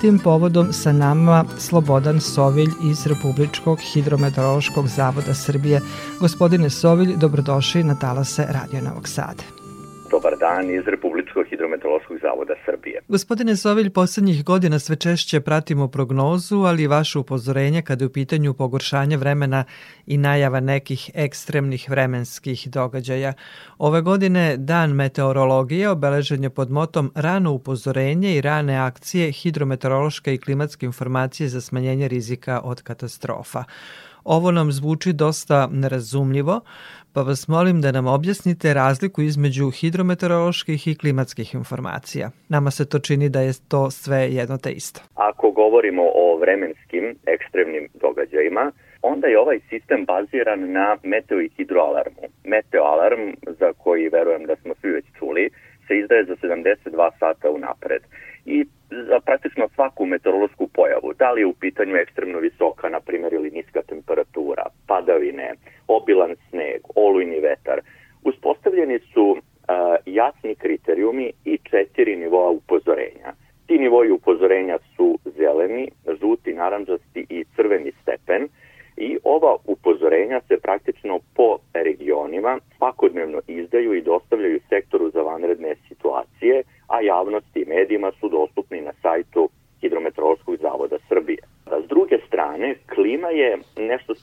[0.02, 5.82] tim povodom sa nama Slobodan Sovilj iz Republičkog hidrometeorološkog zavoda Srbije.
[6.20, 9.61] Gospodine Sovilj, dobrodošli na talase Radio Novog Sada.
[10.12, 13.02] Dobar dan iz Republičkog hidrometeorološkog zavoda Srbije.
[13.08, 18.12] Gospodine Sovilj, poslednjih godina sve češće pratimo prognozu, ali i vaše upozorenje kada je u
[18.12, 19.64] pitanju pogoršanja vremena
[20.06, 23.34] i najava nekih ekstremnih vremenskih događaja.
[23.78, 30.38] Ove godine Dan meteorologije obeležen je pod motom Rano upozorenje i rane akcije hidrometeorološke i
[30.38, 33.64] klimatske informacije za smanjenje rizika od katastrofa.
[34.24, 36.62] Ovo nam zvuči dosta nerazumljivo,
[37.14, 42.30] pa vas molim da nam objasnite razliku između hidrometeoroloških i klimatskih informacija.
[42.50, 45.02] Nama se to čini da je to sve jedno te isto.
[45.16, 52.26] Ako govorimo o vremenskim ekstremnim događajima, onda je ovaj sistem baziran na meteo i hidroalarmu.
[52.44, 53.24] Meteoalarm,
[53.60, 55.50] za koji verujem da smo svi već čuli,
[55.88, 58.02] se izdaje za 72 sata unapred.
[58.46, 63.34] I za praktično svaku meteorološku pojavu, da li je u pitanju ekstremno visoka, na primjer,
[63.34, 65.54] ili niska temperatura, padavine,
[65.88, 67.82] obilan sneg, olujni vetar,
[68.24, 69.38] uspostavljeni su
[69.68, 73.34] a, jasni kriterijumi i četiri nivoa upozorenja.
[73.68, 78.48] Ti nivoji upozorenja su zeleni, žuti, naranđasti i crveni stepen
[78.98, 86.64] i ova upozorenja se praktično po regionima svakodnevno izdaju i dostavljaju sektoru za vanredne situacije,
[86.88, 89.50] a javnosti i medijima su dostupni na sajtu
[89.82, 91.40] Hidrometeorološkog zavoda Srbije.
[91.86, 94.14] S druge strane, klima je nešto,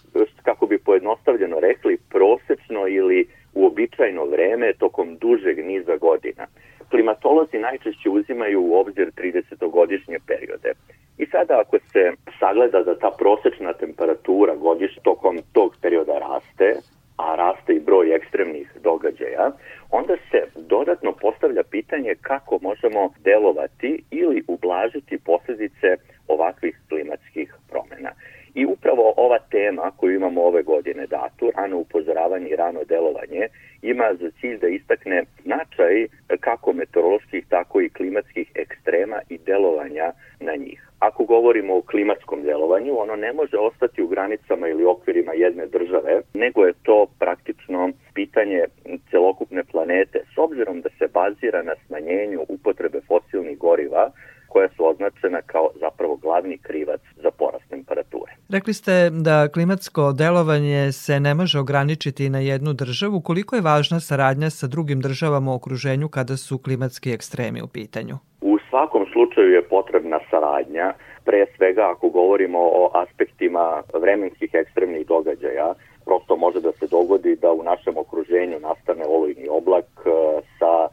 [0.42, 6.46] kako bi pojednostavljeno rekli, prosečno ili uobičajeno vreme tokom dužeg niza godina.
[6.90, 10.72] Klimatolozi najčešće uzimaju u obzir 30-godišnje periode.
[11.18, 16.68] I sada ako se sagleda da ta prosečna temperatura godiš tokom tog perioda raste,
[17.16, 19.50] a raste i broj ekstremnih događaja,
[19.90, 25.96] onda se dodatno postavlja pitanje kako možemo delovati ili ublažiti posledice
[26.28, 28.10] ovakvih klimatskih promena.
[28.58, 33.48] I upravo ova tema koju imamo ove godine datu, rano upozoravanje i rano delovanje,
[33.82, 36.06] ima za cilj da istakne značaj
[36.40, 40.88] kako meteoroloških, tako i klimatskih ekstrema i delovanja na njih.
[40.98, 46.20] Ako govorimo o klimatskom delovanju, ono ne može ostati u granicama ili okvirima jedne države,
[46.34, 48.64] nego je to praktično pitanje
[49.10, 54.10] celokupne planete, s obzirom da se bazira na smanjenju upotrebe fosilnih goriva,
[54.48, 58.32] koja su označena kao zapravo glavni krivac za porast temperature.
[58.58, 63.20] Rekli ste da klimatsko delovanje se ne može ograničiti na jednu državu.
[63.20, 68.14] Koliko je važna saradnja sa drugim državama u okruženju kada su klimatski ekstremi u pitanju?
[68.40, 70.94] U svakom slučaju je potrebna saradnja,
[71.28, 77.52] pre svega ako govorimo o aspektima vremenskih ekstremnih događaja, prosto može da se dogodi da
[77.52, 80.10] u našem okruženju nastane olujni oblak e,
[80.58, 80.90] sa e,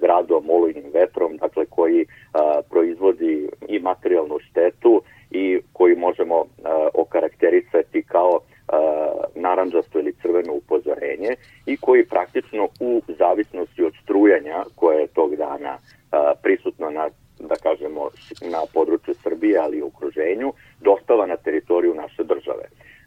[0.00, 2.06] gradom olujnim vetrom, dakle koji e,
[2.70, 6.44] proizvodi i materijalnu štetu i koji možemo
[6.94, 8.40] okarakterisati kao
[9.34, 11.30] naranđasto ili crveno upozorenje
[11.66, 15.78] i koji praktično u zavisnosti od strujanja koje je tog dana
[16.42, 17.08] prisutno na
[17.40, 18.10] da kažemo
[18.50, 22.64] na području Srbije, ali i u okruženju, dostava na teritoriju naše države.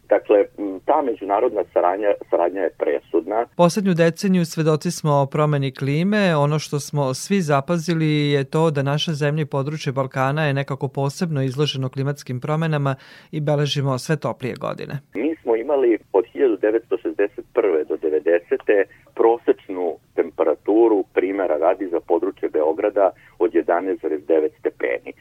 [0.09, 0.45] Dakle,
[0.85, 3.45] ta međunarodna saradnja, saradnja je presudna.
[3.57, 6.35] Poslednju deceniju svedoci smo promeni klime.
[6.35, 10.87] Ono što smo svi zapazili je to da naša zemlja i područje Balkana je nekako
[10.87, 12.95] posebno izloženo klimatskim promenama
[13.31, 14.93] i beležimo sve toplije godine.
[15.13, 17.87] Mi smo imali od 1961.
[17.89, 18.83] do 90.
[19.15, 25.11] prosečnu temperaturu primera radi za područje Beograda od 11,9 stepeni.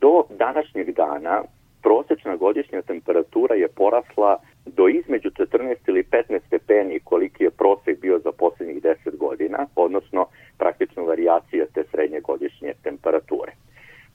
[0.00, 1.42] Do današnjeg dana
[1.84, 4.32] prosečna godišnja temperatura je porasla
[4.66, 10.26] do između 14 ili 15 stepeni koliki je prosek bio za poslednjih 10 godina, odnosno
[10.58, 13.52] praktično varijacija te srednje godišnje temperature.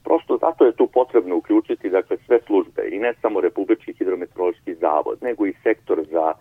[0.04, 5.18] Prosto zato je tu potrebno uključiti dakle sve službe i ne samo Republički hidrometeorološki zavod,
[5.22, 6.32] nego i sektor za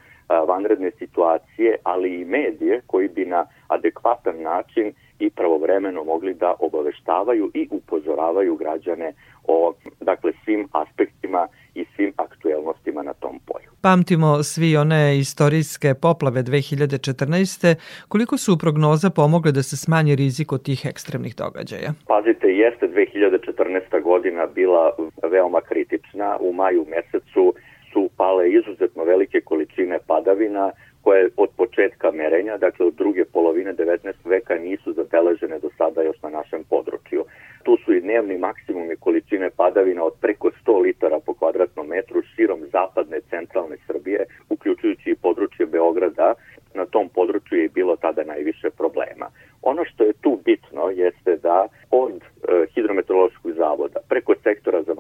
[0.48, 7.52] vanredne situacije, ali i medije koji bi na adekvatan način i pravovremeno mogli da obaveštavaju
[7.54, 9.14] i upozoravaju građane
[9.48, 13.70] o dakle svim aspektima i svim aktuelnostima na tom polju.
[13.82, 17.76] Pamtimo svi one istorijske poplave 2014.
[18.08, 21.94] Koliko su prognoza pomogle da se smanji rizik od tih ekstremnih događaja?
[22.08, 24.04] Pazite, jeste 2014.
[24.04, 24.92] godina bila
[25.32, 26.38] veoma kritična.
[26.40, 27.54] U maju mesecu
[28.20, 34.14] pale izuzetno velike količine padavina koje od početka merenja, dakle od druge polovine 19.
[34.26, 37.26] veka nisu zabeležene do sada još na našem području.
[37.64, 42.60] Tu su i dnevni maksimumi količine padavina od preko 100 litara po kvadratnom metru širom
[42.72, 46.34] zapadne centralne Srbije, uključujući i područje Beograda.
[46.74, 49.28] Na tom području je bilo tada najviše problema.
[49.62, 52.22] Ono što je tu bitno jeste da od e,
[52.74, 54.94] hidrometeorološkog zavoda preko sektora za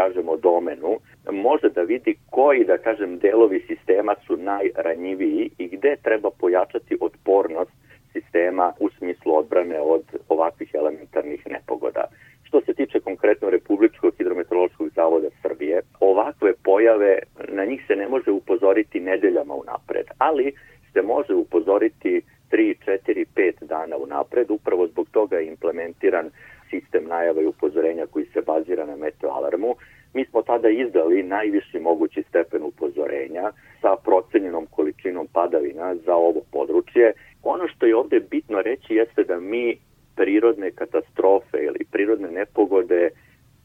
[0.00, 0.92] kažemo, domenu,
[1.32, 7.72] može da vidi koji, da kažem, delovi sistema su najranjiviji i gde treba pojačati otpornost
[8.12, 12.04] sistema u smislu odbrane od ovakvih elementarnih nepogoda.
[12.42, 17.18] Što se tiče konkretno Republičkog hidrometeorološkog zavoda Srbije, ovakve pojave,
[17.48, 20.52] na njih se ne može upozoriti nedeljama unapred, ali
[20.92, 26.30] se može upozoriti 3, 4, 5 dana unapred, upravo zbog toga je implementiran
[26.70, 29.74] sistem najava i upozorenja koji se bazira na meteoalarmu.
[30.14, 37.12] Mi smo tada izdali najviši mogući stepen upozorenja sa procenjenom količinom padavina za ovo područje.
[37.42, 39.78] Ono što je ovde bitno reći jeste da mi
[40.16, 43.10] prirodne katastrofe ili prirodne nepogode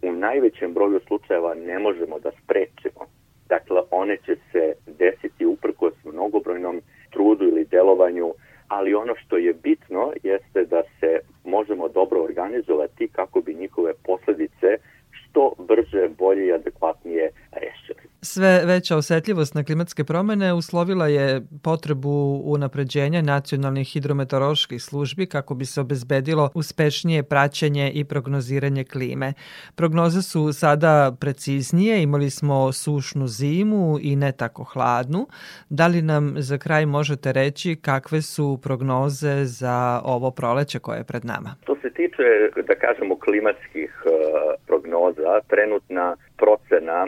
[0.02, 3.02] u najvećem broju slučajeva ne možemo da sprečimo.
[3.50, 6.82] Dakle, one će se desiti uprkos mnogobrojnom
[7.12, 8.33] trudu ili delovanju,
[8.78, 14.68] ali ono što je bitno jeste da se možemo dobro organizovati kako bi njihove posledice
[15.34, 18.10] što brže, bolje i adekvatnije rešili.
[18.22, 25.66] Sve veća osetljivost na klimatske promene uslovila je potrebu unapređenja nacionalnih hidrometeoroloških službi kako bi
[25.66, 29.34] se obezbedilo uspešnije praćenje i prognoziranje klime.
[29.76, 35.28] Prognoze su sada preciznije, imali smo sušnu zimu i ne tako hladnu.
[35.70, 41.04] Da li nam za kraj možete reći kakve su prognoze za ovo proleće koje je
[41.04, 41.56] pred nama?
[41.64, 42.24] Što se tiče,
[42.68, 44.14] da kažemo, klimatskih uh,
[45.24, 47.08] prognoza, trenutna procena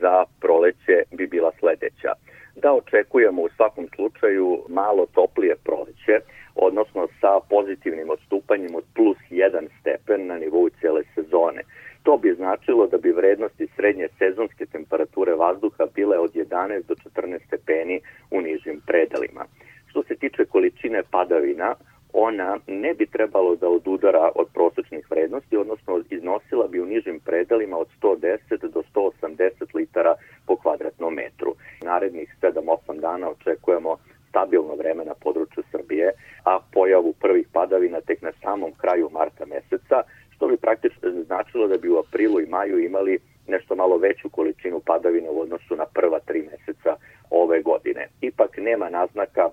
[0.00, 2.12] za proleće bi bila sledeća.
[2.56, 6.20] Da očekujemo u svakom slučaju malo toplije proleće,
[6.54, 11.62] odnosno sa pozitivnim odstupanjem od plus 1 stepen na nivou cijele sezone.
[12.02, 17.46] To bi značilo da bi vrednosti srednje sezonske temperature vazduha bile od 11 do 14
[17.46, 19.44] stepeni u nižim predelima.
[19.90, 21.74] Što se tiče količine padavina,
[22.12, 27.78] ona ne bi trebalo da odudara od prosečnih vrednosti, odnosno iznosila bi u nižim predelima
[27.78, 28.38] od 110
[28.74, 30.14] do 180 litara
[30.46, 31.54] po kvadratnom metru.
[31.84, 33.96] Narednih 7-8 dana očekujemo
[34.28, 36.12] stabilno vreme na području Srbije,
[36.44, 40.02] a pojavu prvih padavina tek na samom kraju marta meseca,
[40.34, 44.80] što bi praktično značilo da bi u aprilu i maju imali nešto malo veću količinu
[44.80, 46.96] padavina u odnosu na prva tri meseca
[47.30, 48.08] ove godine.
[48.20, 49.48] Ipak nema naznaka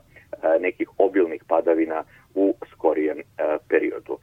[0.59, 2.03] nekih obilnih padavina
[2.36, 3.23] u skorijem e,
[3.69, 4.17] periodu.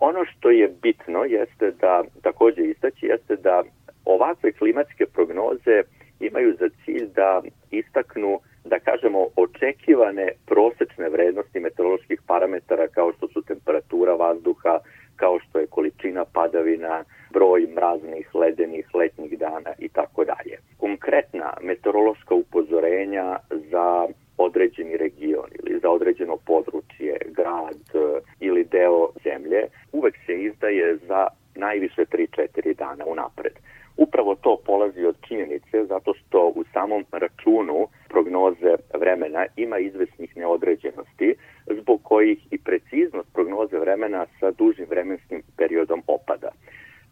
[0.00, 3.62] Ono što je bitno jeste da, takođe istaći, jeste da
[4.04, 5.82] ovakve klimatske prognoze
[6.20, 13.42] imaju za cilj da istaknu, da kažemo, očekivane prosečne vrednosti meteoroloških parametara kao što su
[13.42, 14.78] temperatura vazduha,
[15.16, 20.56] kao što je količina padavina, broj mraznih, ledenih, letnjih dana i tako dalje.
[20.76, 24.06] Konkretna meteorološka upozorenja za
[24.38, 31.26] određeni region ili za određeno područje, grad e, ili deo zemlje, uvek se izdaje za
[31.54, 33.52] najviše 3-4 dana unapred.
[33.96, 41.34] Upravo to polazi od činjenice zato što u samom računu prognoze vremena ima izvesnih neodređenosti
[41.80, 46.50] zbog kojih i preciznost prognoze vremena sa dužim vremenskim periodom opada.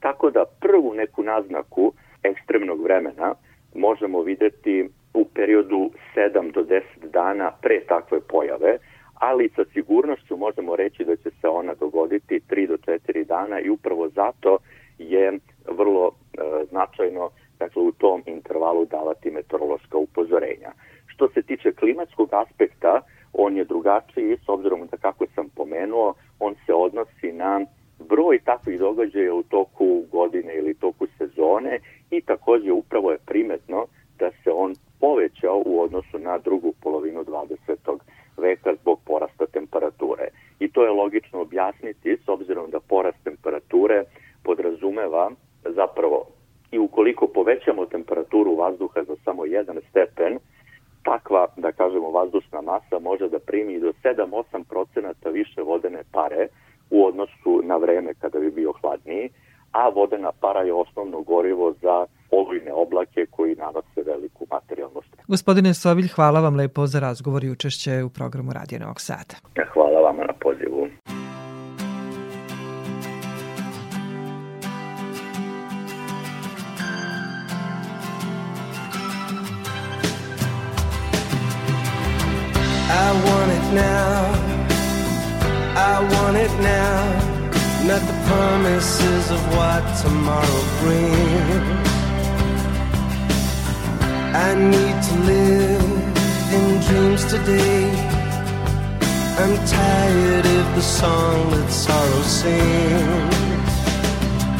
[0.00, 3.34] Tako da prvu neku naznaku ekstremnog vremena
[3.74, 6.82] možemo videti u periodu 7 do 10
[7.12, 8.78] dana pre takve pojave,
[9.14, 13.70] ali sa sigurnošću možemo reći da će se ona dogoditi 3 do 4 dana i
[13.70, 14.58] upravo zato
[14.98, 15.38] je
[15.68, 20.72] vrlo e, značajno dakle, u tom intervalu davati meteorološka upozorenja.
[21.06, 23.00] Što se tiče klimatskog aspekta,
[23.32, 27.60] on je drugačiji s obzirom da kako sam pomenuo, on se odnosi na
[28.08, 31.78] broj takvih događaja u toku godine ili toku sezone
[32.10, 33.86] i takođe upravo je primetno
[34.18, 37.98] da se on povećao u odnosu na drugu polovinu 20.
[38.36, 40.28] veka zbog porasta temperature.
[40.60, 44.04] I to je logično objasniti s obzirom da porast temperature
[44.42, 45.30] podrazumeva
[45.64, 46.26] zapravo
[46.70, 50.38] i ukoliko povećamo temperaturu vazduha za samo jedan stepen,
[51.02, 56.48] takva, da kažemo, vazdušna masa može da primi do 7-8 više vodene pare
[56.90, 59.30] u odnosu na vreme kada bi bio hladniji,
[59.72, 65.22] a vodena para je osnovno gorivo za olujne oblake koji nanose veliku materijalnu štetu.
[65.40, 69.34] Gospodine Sovilj, hvala vam lepo za razgovor i učešće u programu Radio Novog Sada.
[69.72, 70.86] Hvala vama na pozivu.
[82.90, 84.34] I want it now.
[85.76, 87.00] I want it now.
[87.88, 91.99] Not the promises of what tomorrow brings.
[94.42, 95.82] I need to live
[96.56, 97.84] in dreams today.
[99.40, 103.72] I'm tired of the song that sorrow sings,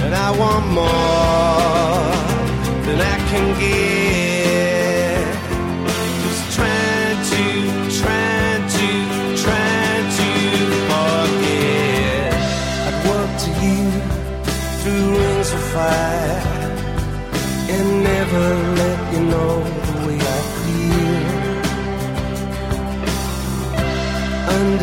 [0.04, 2.10] and I want more
[2.84, 4.29] than I can give.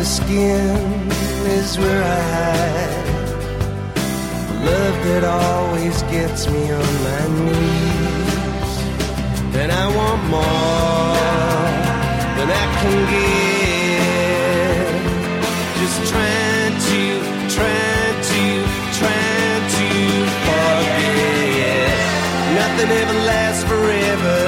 [0.04, 1.10] Skin
[1.58, 3.06] is where I hide.
[4.64, 8.72] Love that always gets me on my knees.
[9.60, 11.18] And I want more
[12.36, 13.98] than I can give.
[15.80, 17.02] Just trying to,
[17.56, 18.42] trying to,
[19.00, 19.88] trying to
[20.46, 21.90] forget.
[22.60, 24.38] Nothing ever lasts forever.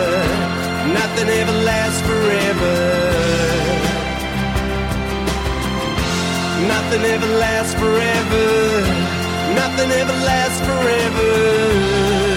[0.94, 3.09] Nothing ever lasts forever.
[6.72, 8.46] Nothing ever lasts forever.
[9.60, 12.29] Nothing ever lasts forever.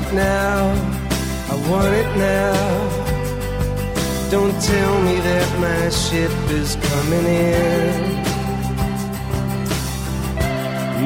[0.00, 0.72] It now.
[1.50, 2.54] I want it now.
[4.30, 8.20] Don't tell me that my ship is coming in.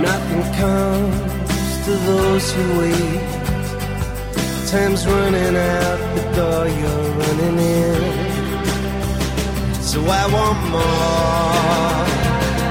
[0.02, 3.22] Nothing comes to those who wait.
[4.70, 8.02] Time's running out the door you're running in.
[9.82, 12.04] So I want more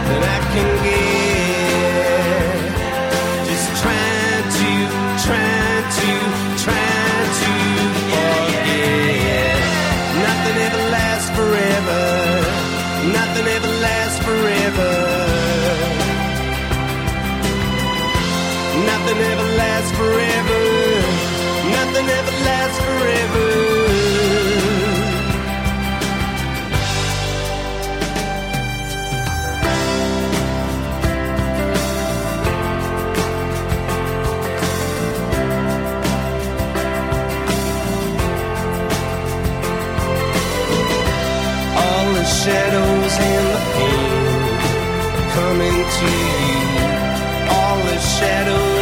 [0.08, 1.23] than I can get.
[19.06, 20.62] Nothing ever lasts forever.
[21.76, 23.50] Nothing ever lasts forever.
[41.76, 44.58] all the shadows and the pain
[45.36, 46.54] coming to you.
[47.52, 48.73] All the shadows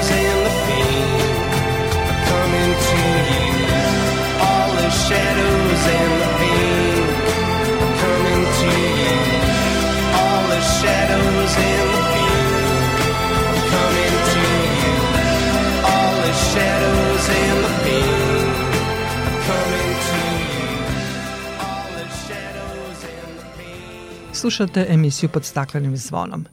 [24.42, 26.46] Slušate emisiju pod staklenim zvonom.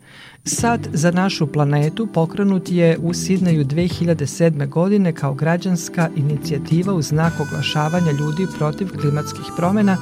[0.45, 4.69] Sad za našu planetu pokrenut je u Sidneju 2007.
[4.69, 9.97] godine kao građanska inicijativa u znak oglašavanja ljudi protiv klimatskih promena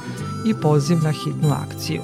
[0.45, 2.01] i poziv na hitnu akciju.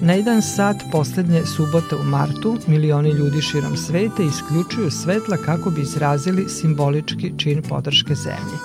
[0.00, 5.80] Na jedan sat poslednje subote u martu milioni ljudi širom sveta isključuju svetla kako bi
[5.80, 8.56] izrazili simbolički čin podrške zemlji.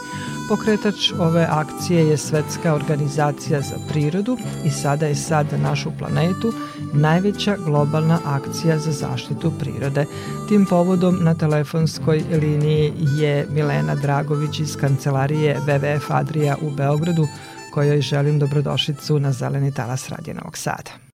[0.50, 6.54] Pokretač ove akcije je Svetska organizacija za prirodu i sada je sad za našu planetu
[6.94, 10.06] najveća globalna akcija za zaštitu prirode.
[10.50, 17.28] Tim povodom na telefonskoj liniji je Milena Dragović iz kancelarije WWF Adria u Beogradu,
[17.74, 21.05] kojoj želim dobrodošlicu na Zeleni talas Radija Novog Sada.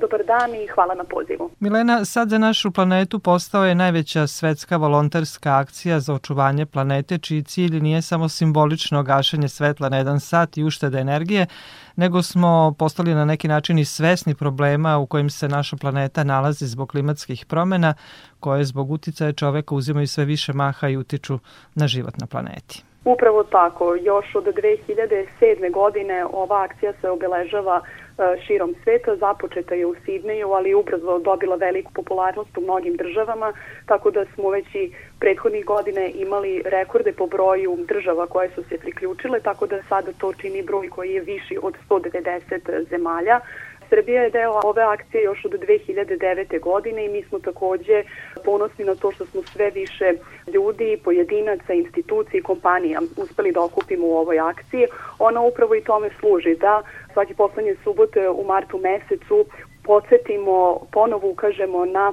[0.00, 1.50] Dobar dan i hvala na pozivu.
[1.60, 7.42] Milena, sad za našu planetu postao je najveća svetska volonterska akcija za očuvanje planete, čiji
[7.42, 11.46] cilj nije samo simbolično gašenje svetla na jedan sat i uštede energije,
[11.96, 16.66] nego smo postali na neki način i svesni problema u kojim se naša planeta nalazi
[16.66, 17.94] zbog klimatskih promena,
[18.40, 21.38] koje zbog uticaja čoveka uzimaju sve više maha i utiču
[21.74, 22.82] na život na planeti.
[23.04, 25.72] Upravo tako, još od 2007.
[25.72, 27.80] godine ova akcija se obeležava
[28.46, 33.52] širom sveta, započeta je u Sidneju, ali je ubrzo dobila veliku popularnost u mnogim državama,
[33.86, 38.78] tako da smo već i prethodnih godine imali rekorde po broju država koje su se
[38.78, 43.40] priključile, tako da sada to čini broj koji je viši od 190 zemalja.
[43.88, 46.60] Srbija je deo ove akcije još od 2009.
[46.60, 48.04] godine i mi smo takođe
[48.44, 50.12] ponosni na to što smo sve više
[50.54, 54.86] ljudi, pojedinaca, institucija i kompanija uspeli da okupimo u ovoj akciji.
[55.18, 56.82] Ona upravo i tome služi da
[57.16, 59.46] svake poslednje subote u martu mesecu
[59.86, 62.12] podsjetimo, ponovo ukažemo na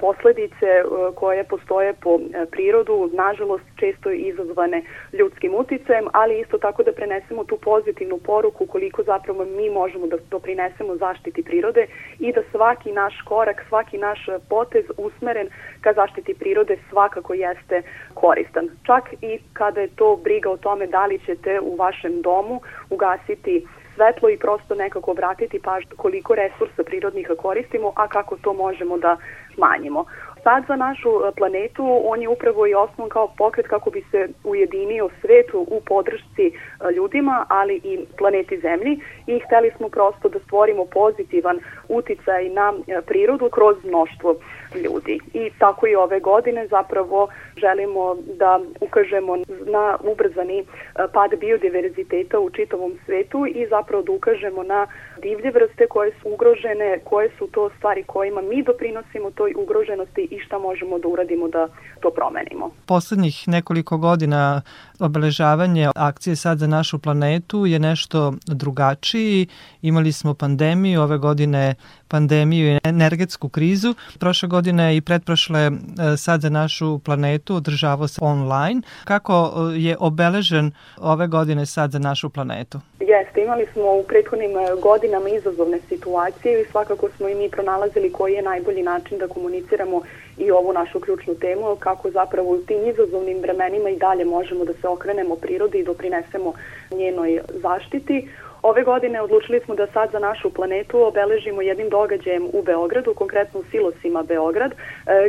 [0.00, 0.68] posledice
[1.14, 4.82] koje postoje po prirodu, nažalost često izazvane
[5.12, 10.16] ljudskim uticajem, ali isto tako da prenesemo tu pozitivnu poruku koliko zapravo mi možemo da
[10.30, 11.86] doprinesemo zaštiti prirode
[12.18, 15.48] i da svaki naš korak, svaki naš potez usmeren
[15.80, 17.82] ka zaštiti prirode svakako jeste
[18.14, 18.68] koristan.
[18.86, 23.66] Čak i kada je to briga o tome da li ćete u vašem domu ugasiti
[23.94, 29.16] svetlo i prosto nekako obratiti pažnju koliko resursa prirodnih koristimo, a kako to možemo da
[29.54, 30.04] smanjimo.
[30.44, 34.28] Sad za našu e, planetu, on je upravo i osnovan kao pokret kako bi se
[34.44, 36.52] ujedinio svet u podršci e,
[36.96, 43.00] ljudima, ali i planeti Zemlji i hteli smo prosto da stvorimo pozitivan uticaj na e,
[43.02, 44.36] prirodu kroz mnoštvo
[44.78, 45.18] ljudi.
[45.34, 50.64] I tako i ove godine zapravo želimo da ukažemo na ubrzani
[51.12, 54.86] pad biodiverziteta u čitavom svetu i zapravo da ukažemo na
[55.22, 60.38] divlje vrste koje su ugrožene, koje su to stvari kojima mi doprinosimo toj ugroženosti i
[60.38, 61.68] šta možemo da uradimo da
[62.00, 62.70] to promenimo.
[62.86, 64.62] Poslednjih nekoliko godina
[65.00, 69.46] obeležavanje akcije Sad za našu planetu je nešto drugačiji.
[69.82, 71.74] Imali smo pandemiju, ove godine
[72.08, 73.94] pandemiju i energetsku krizu.
[74.18, 75.70] Prošle godine i pretprošle e,
[76.16, 78.82] Sad za našu planetu održavao se online.
[79.04, 82.80] Kako e, je obeležen ove godine Sad za našu planetu?
[83.00, 88.12] Jeste, imali smo u prethodnim e, godinama izazovne situacije i svakako smo i mi pronalazili
[88.12, 90.02] koji je najbolji način da komuniciramo
[90.38, 94.72] i ovu našu ključnu temu, kako zapravo u tim izazovnim vremenima i dalje možemo da
[94.72, 96.52] se okrenemo prirodi i doprinesemo
[96.90, 98.28] njenoj zaštiti.
[98.64, 103.60] Ove godine odlučili smo da sad za našu planetu obeležimo jednim događajem u Beogradu, konkretno
[103.60, 104.76] u Silosima Beograd, e,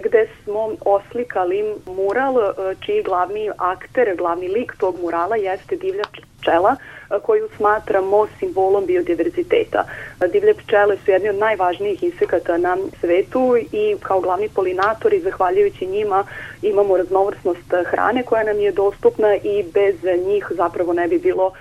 [0.03, 6.03] gde smo oslikali mural e, čiji glavni akter, glavni lik tog murala jeste divlja
[6.39, 6.75] pčela,
[7.21, 9.83] koju smatramo simbolom biodiverziteta.
[10.31, 16.23] Divlje pčele su jedni od najvažnijih insekata na svetu i kao glavni polinatori, zahvaljujući njima,
[16.61, 21.51] imamo raznovrsnost hrane koja nam je dostupna i bez njih zapravo ne bi bilo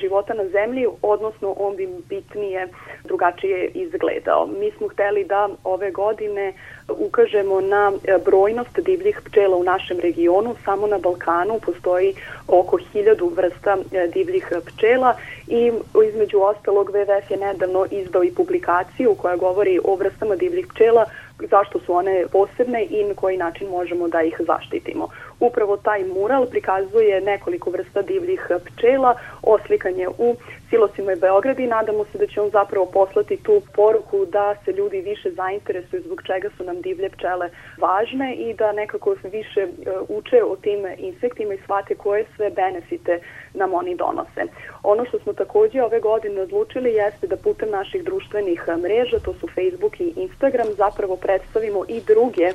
[0.00, 2.68] života na zemlji, odnosno on bi bitnije
[3.04, 4.46] drugačije izgledao.
[4.46, 6.52] Mi smo hteli da ove godine
[6.88, 7.92] ukažemo na
[8.24, 10.54] brojnost divljih pčela u našem regionu.
[10.64, 12.14] Samo na Balkanu postoji
[12.48, 13.76] oko hiljadu vrsta
[14.14, 15.14] divljih pčela
[15.48, 15.72] i
[16.08, 21.04] između ostalog WWF je nedavno izdao i publikaciju koja govori o vrstama divljih pčela
[21.50, 25.08] zašto su one posebne i na koji način možemo da ih zaštitimo.
[25.40, 30.36] Upravo taj mural prikazuje nekoliko vrsta divljih pčela, oslikanje u
[30.70, 34.72] silosima i Beograd i nadamo se da će on zapravo poslati tu poruku da se
[34.72, 39.68] ljudi više zainteresuju zbog čega su nam divlje pčele važne i da nekako više e,
[40.08, 43.20] uče o tim insektima i shvate koje sve benefite
[43.54, 44.42] nam oni donose.
[44.82, 49.48] Ono što smo takođe ove godine odlučili jeste da putem naših društvenih mreža, to su
[49.54, 52.54] Facebook i Instagram, zapravo predstavimo i druge e,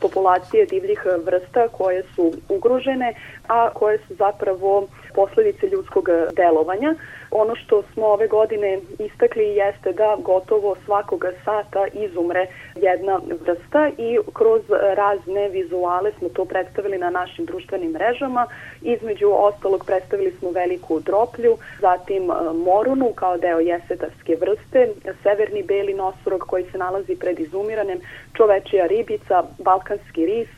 [0.00, 3.14] populacije divljih vrsta koje su ugrožene,
[3.48, 6.94] a koje su zapravo posledice ljudskog delovanja.
[7.30, 14.18] Ono što smo ove godine istakli jeste da gotovo svakoga sata izumre jedna vrsta i
[14.32, 14.62] kroz
[14.96, 18.46] razne vizuale smo to predstavili na našim društvenim mrežama.
[18.82, 24.88] Između ostalog predstavili smo veliku droplju, zatim e, morunu kao deo jesetarske vrste,
[25.22, 27.98] severni beli nosorog koji se nalazi pred izumiranem,
[28.36, 30.48] čovečija ribica, balkanski ris,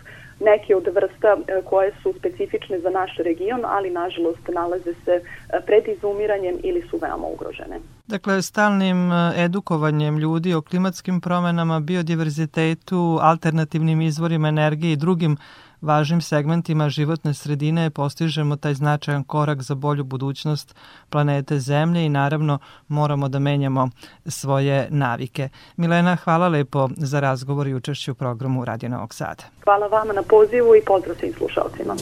[0.40, 5.60] neke od vrsta e, koje su specifične za naš region, ali nažalost nalaze se e,
[5.66, 7.80] pred izumiranjem ili su veoma ugrožene.
[8.06, 15.36] Dakle, stalnim e, edukovanjem ljudi o klimatskim promenama, biodiverzitetu, alternativnim izvorima energije i drugim
[15.80, 20.74] važnim segmentima životne sredine postižemo taj značajan korak za bolju budućnost
[21.10, 22.58] planete Zemlje i naravno
[22.88, 23.88] moramo da menjamo
[24.26, 25.48] svoje navike.
[25.76, 29.44] Milena, hvala lepo za razgovor i učešću u programu Radio Novog Sada.
[29.64, 31.94] Hvala vama na pozivu i pozdrav svim slušalcima.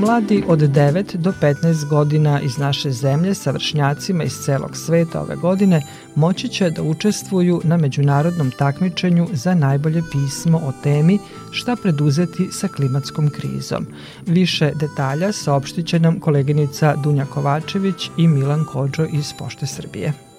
[0.00, 5.36] Mladi od 9 do 15 godina iz naše zemlje sa vršnjacima iz celog sveta ove
[5.36, 5.82] godine
[6.14, 11.18] moći će da učestvuju na međunarodnom takmičenju za najbolje pismo o temi
[11.50, 13.86] šta preduzeti sa klimatskom krizom.
[14.26, 20.29] Više detalja saopštit će nam koleginica Dunja Kovačević i Milan Kođo iz Pošte Srbije.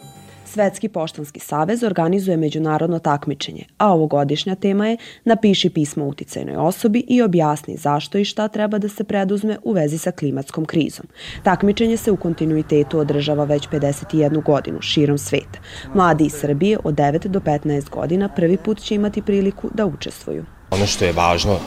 [0.54, 7.22] Svetski poštanski savez organizuje međunarodno takmičenje, a ovogodišnja tema je Napiši pismo uticajnoj osobi i
[7.22, 11.06] objasni zašto i šta treba da se preduzme u vezi sa klimatskom krizom.
[11.44, 15.60] Takmičenje se u kontinuitetu održava već 51 godinu širom sveta.
[15.94, 20.46] Mladi iz Srbije od 9 do 15 godina prvi put će imati priliku da učestvuju.
[20.72, 21.58] Ono što je važno e,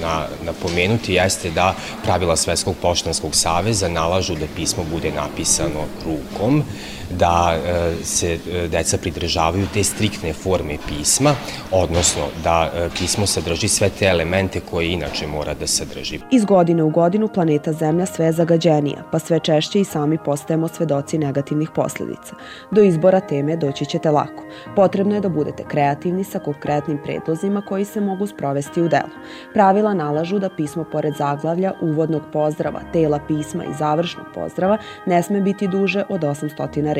[0.00, 6.64] na, napomenuti jeste da pravila Svetskog poštanskog saveza nalažu da pismo bude napisano rukom,
[7.10, 11.34] da e, se e, deca pridržavaju te striktne forme pisma,
[11.70, 16.18] odnosno da pismo sadrži sve te elemente koje inače mora da sadrži.
[16.30, 20.68] Iz godine u godinu planeta Zemlja sve je zagađenija, pa sve češće i sami postajemo
[20.68, 22.34] svedoci negativnih posledica.
[22.70, 24.44] Do izbora teme doći ćete lako.
[24.76, 29.10] Potrebno je da budete kreativni sa konkretnim predlozima koji se mogu sprovesti u delo.
[29.54, 35.40] Pravila nalažu da pismo pored zaglavlja, uvodnog pozdrava, tela pisma i završnog pozdrava ne sme
[35.40, 36.99] biti duže od 800 reči.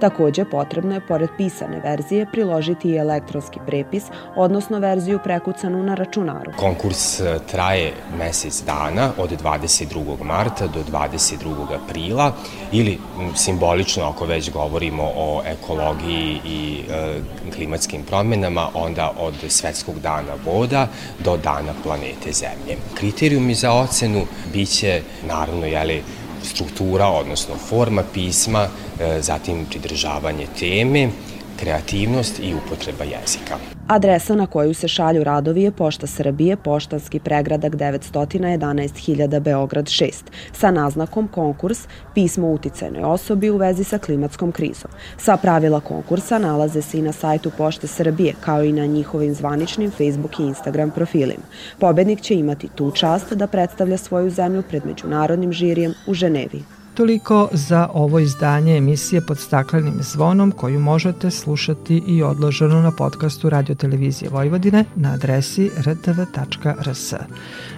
[0.00, 4.04] Takođe, potrebno je pored pisane verzije priložiti i elektronski prepis,
[4.36, 6.52] odnosno verziju prekucanu na računaru.
[6.56, 10.24] Konkurs e, traje mesec dana od 22.
[10.24, 11.78] marta do 22.
[11.84, 12.32] aprila
[12.72, 12.98] ili
[13.34, 17.20] simbolično ako već govorimo o ekologiji i e,
[17.56, 20.88] klimatskim promenama, onda od Svetskog dana voda
[21.24, 22.76] do dana planete Zemlje.
[22.94, 26.02] Kriterijumi za ocenu biće naravno jeli,
[26.44, 28.68] struktura, odnosno forma pisma,
[29.00, 31.08] e, zatim pridržavanje teme,
[31.56, 33.73] kreativnost i upotreba jezika.
[33.88, 40.12] Adresa na koju se šalju radovi je Pošta Srbije, Poštanski pregradak 911.000 Beograd 6,
[40.52, 41.78] sa naznakom konkurs
[42.14, 44.90] pismo uticajnoj osobi u vezi sa klimatskom krizom.
[45.18, 49.90] Sva pravila konkursa nalaze se i na sajtu Pošte Srbije, kao i na njihovim zvaničnim
[49.90, 51.44] Facebook i Instagram profilima.
[51.78, 56.62] Pobednik će imati tu čast da predstavlja svoju zemlju pred međunarodnim žirijem u Ženevi.
[56.94, 63.50] Toliko za ovo izdanje emisije pod staklenim zvonom koju možete slušati i odloženo na podcastu
[63.50, 67.12] Radio Televizije Vojvodine na adresi rtv.rs.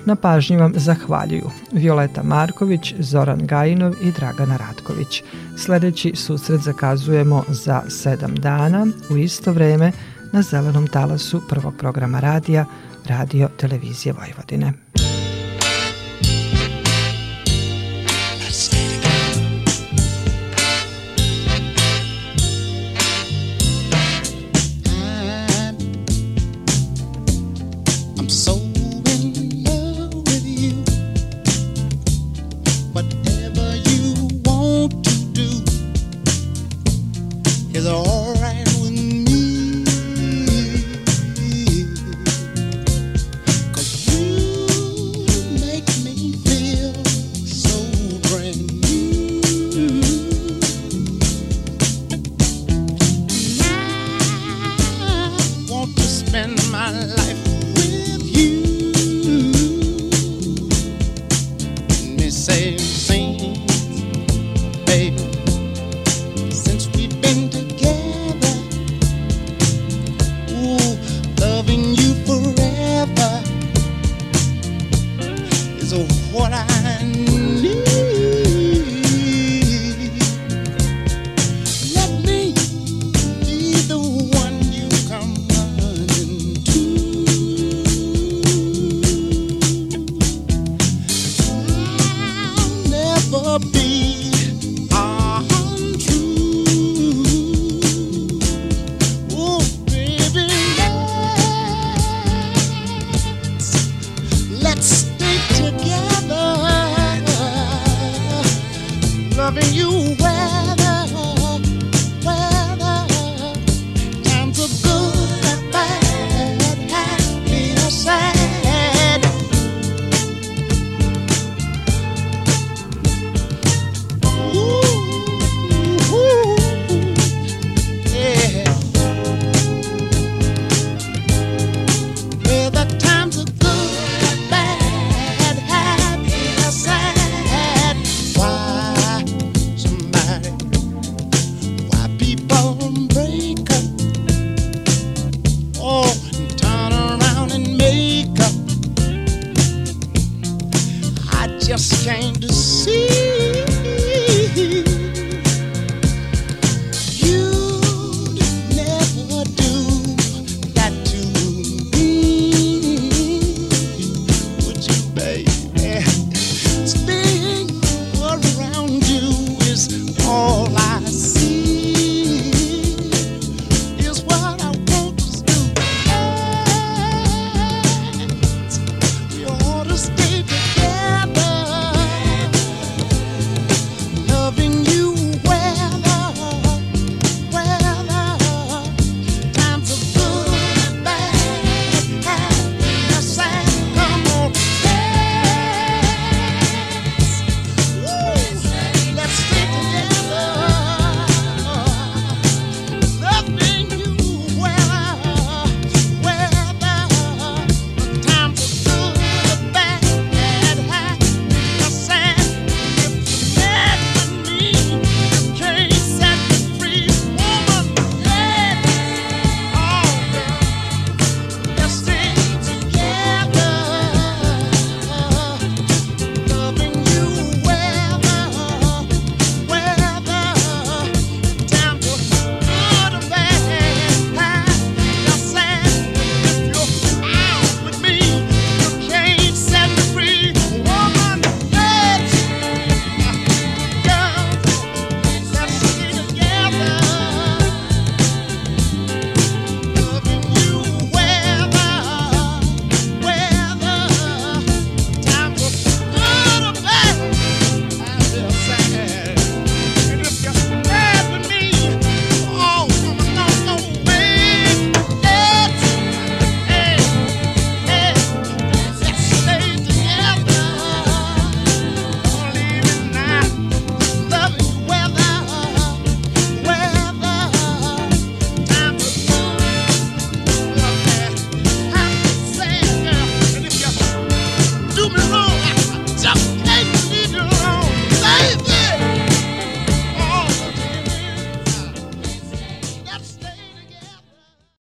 [0.05, 5.23] Na pažnji vam zahvaljuju Violeta Marković, Zoran Gajinov i Dragana Ratković.
[5.57, 9.93] Sledeći susret zakazujemo za sedam dana u isto vreme
[10.33, 12.65] na zelenom talasu prvog programa radija
[13.07, 14.73] Radio Televizije Vojvodine.